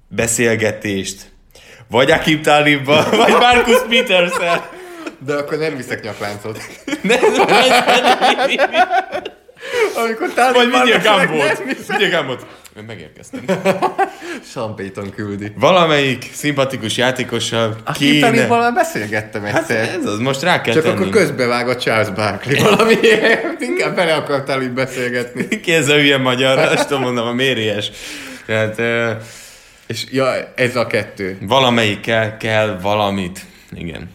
[0.08, 1.32] beszélgetést,
[1.88, 4.32] vagy Akib Talibba, vagy Marcus peters
[5.20, 6.60] De akkor nem viszek nyakláncot.
[7.02, 7.20] Nem,
[9.96, 12.40] Amikor Talib vagy vigyél beszélek, Gambot.
[12.40, 12.96] nem Gambot.
[12.96, 13.42] Megérkeztem.
[14.52, 15.52] Sean Payton küldi.
[15.56, 18.28] Valamelyik szimpatikus játékossal kéne...
[18.30, 19.96] Talibban már beszélgettem Hát egyszer.
[20.00, 20.96] ez az, most rá kell Csak tenni.
[20.96, 23.62] akkor közbevág a Charles Barkley valamiért.
[23.62, 25.48] Inkább bele akartál így beszélgetni.
[25.64, 26.58] Ki ez a hülye magyar?
[26.58, 27.92] Azt tudom mondom, a méries.
[28.46, 28.82] Tehát
[29.88, 31.38] És ja, ez a kettő.
[31.42, 33.40] valamelyikkel kell valamit.
[33.72, 34.10] Igen.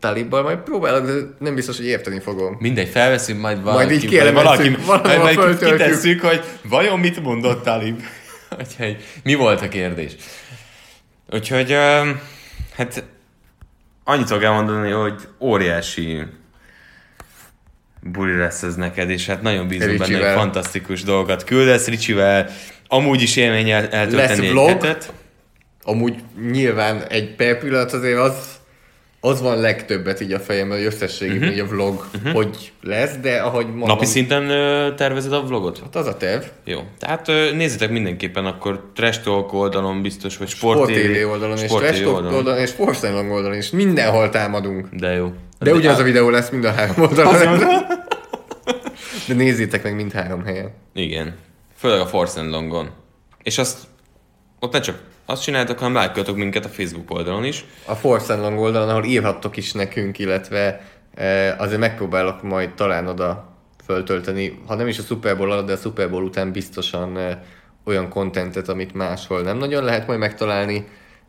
[0.00, 2.56] Talibbal majd próbálok, de nem biztos, hogy érteni fogom.
[2.60, 8.02] Mindegy, felveszünk, majd valaki, így kielemezzük, valaki, majd, majd kitesszük, hogy vajon mit mondott Talib.
[8.60, 10.16] Úgyhogy mi volt a kérdés?
[11.30, 11.72] Úgyhogy,
[12.76, 13.04] hát
[14.04, 16.22] annyit tudok elmondani, hogy óriási
[18.00, 20.34] buli lesz ez neked, és hát nagyon bízom benne, hogy Ricsivel.
[20.34, 22.50] fantasztikus dolgokat küldesz Ricsivel.
[22.88, 24.68] Amúgy is élmény el, eltölteni egy vlog?
[24.68, 25.12] hetet.
[25.82, 26.14] Amúgy
[26.50, 28.55] nyilván egy per pillanat azért az,
[29.20, 31.66] az van legtöbbet így a fejemben, hogy összességében uh-huh.
[31.66, 32.32] a vlog, uh-huh.
[32.32, 35.78] hogy lesz, de ahogy mondom, Napi szinten ö, tervezed a vlogot?
[35.78, 36.42] hát az a terv.
[36.64, 36.80] Jó.
[36.98, 41.64] Tehát ö, nézzétek mindenképpen akkor Trash Talk oldalon biztos, vagy Sport Sport, TV oldalon, és
[41.64, 42.38] Sport Trash TV Talk oldalon.
[42.38, 43.70] oldalon, és Sportstyle oldalon is.
[43.70, 44.88] Mindenhol támadunk.
[44.92, 45.32] De jó.
[45.58, 47.58] De ugyanaz a videó lesz mind a három oldalon.
[49.26, 50.72] De nézzétek meg mind három helyen.
[50.94, 51.34] Igen.
[51.76, 52.90] Főleg a Force Longon.
[53.42, 53.78] És azt
[54.60, 57.64] ott ne csak azt csináltok, hanem lájkoltok minket a Facebook oldalon is.
[57.84, 60.80] A Force and Long oldalon, ahol írhattok is nekünk, illetve
[61.14, 63.54] eh, azért megpróbálok majd talán oda
[63.84, 67.38] föltölteni, ha nem is a Super Bowl alatt, de a Super Bowl után biztosan eh,
[67.84, 70.86] olyan kontentet, amit máshol nem nagyon lehet majd megtalálni,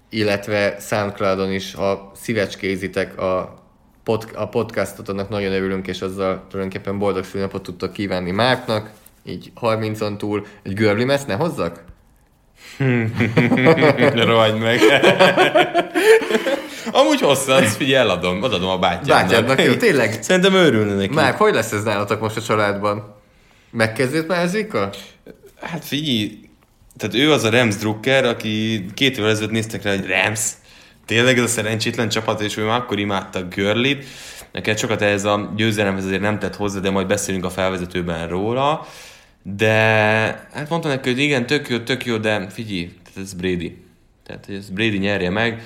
[0.09, 3.63] illetve Soundcloudon is, ha szívecskézitek a,
[4.03, 8.91] pod, a podcastot, annak nagyon örülünk, és azzal tulajdonképpen boldog szülnapot tudtok kívánni Márknak,
[9.23, 10.45] így 30-on túl.
[10.63, 11.83] Egy görli ne hozzak?
[14.27, 14.79] Rohagy meg.
[16.91, 19.07] Amúgy hosszat, figyelj, eladom, odadom a bátyámnak.
[19.07, 20.17] Bátyádnak, jó, tényleg?
[20.21, 21.13] Szerintem őrülne neki.
[21.13, 23.15] Már hogy lesz ez nálatok most a családban?
[23.71, 24.93] Megkezdődött már ezékkal?
[25.61, 26.39] Hát figyelj,
[26.97, 30.41] tehát ő az a Rams Drucker, aki két évvel ezelőtt néztek rá, hogy Rams,
[31.05, 34.05] tényleg ez a szerencsétlen csapat, és ő már akkor imádta Görlit.
[34.51, 38.87] Neked sokat ez a győzelemhez azért nem tett hozzá, de majd beszélünk a felvezetőben róla.
[39.55, 39.67] De
[40.53, 43.77] hát mondtam neki, hogy igen, tök jó, tök jó, de figyelj, tehát ez Brady.
[44.25, 45.63] Tehát, hogy ez Brady nyerje meg.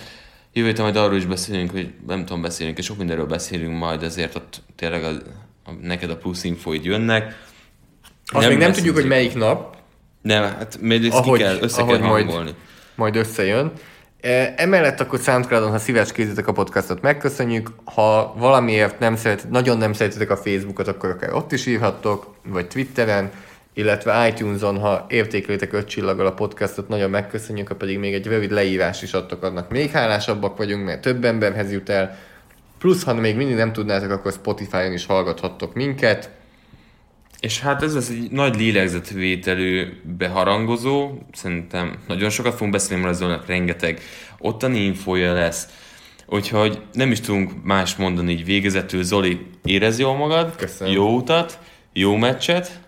[0.53, 4.03] Jövő héten majd arról is beszélünk, hogy nem tudom, beszélünk, és sok mindenről beszélünk majd,
[4.03, 5.09] ezért ott tényleg a,
[5.65, 7.39] a, neked a plusz infóid jönnek.
[8.25, 9.77] Azt még nem tudjuk, hogy melyik nap,
[10.21, 12.51] nem, hát még ezt ahogy, ki kell, össze ahogy kell majd, hangolni.
[12.95, 13.71] majd összejön.
[14.21, 17.69] E, Emellett akkor Soundcloudon, ha szívecskézitek a podcastot, megköszönjük.
[17.83, 22.67] Ha valamiért nem szeret, nagyon nem szeretitek a Facebookot, akkor akár ott is írhattok, vagy
[22.67, 23.31] Twitteren,
[23.73, 28.51] illetve iTunes-on, ha értékelitek öt csillaggal a podcastot, nagyon megköszönjük, ha pedig még egy rövid
[28.51, 32.17] leírás is adtok, annak még hálásabbak vagyunk, mert több emberhez jut el.
[32.79, 36.29] Plusz, ha még mindig nem tudnátok, akkor Spotify-on is hallgathattok minket.
[37.39, 39.87] És hát ez lesz egy nagy lélegzetvételű
[40.17, 43.99] beharangozó, szerintem nagyon sokat fogunk beszélni, mert azonnak rengeteg
[44.39, 45.67] ottani infója lesz,
[46.25, 49.03] úgyhogy nem is tudunk más mondani így végezetül.
[49.03, 50.93] Zoli, érez jól magad, Köszönöm.
[50.93, 51.59] jó utat,
[51.93, 52.79] jó meccset,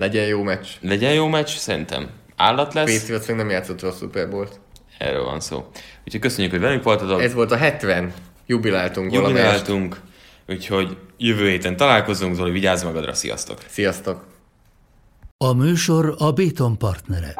[0.00, 0.66] Legyen jó meccs.
[0.80, 4.60] legyen jó meccs, szerintem állat lesz, Patriots még nem játszott rossz Super Bowl-t.
[4.98, 5.66] erről van szó.
[6.04, 8.12] Úgyhogy köszönjük, hogy velünk voltatok, Ez volt a 70.
[8.46, 9.38] Jubiláltunk valamelyest.
[9.38, 10.00] jubiláltunk,
[10.48, 13.58] úgyhogy jövő héten találkozunk, Zoli, vigyázz magadra, sziasztok!
[13.68, 14.24] Sziasztok!
[15.36, 17.34] A műsor a Béton partnere.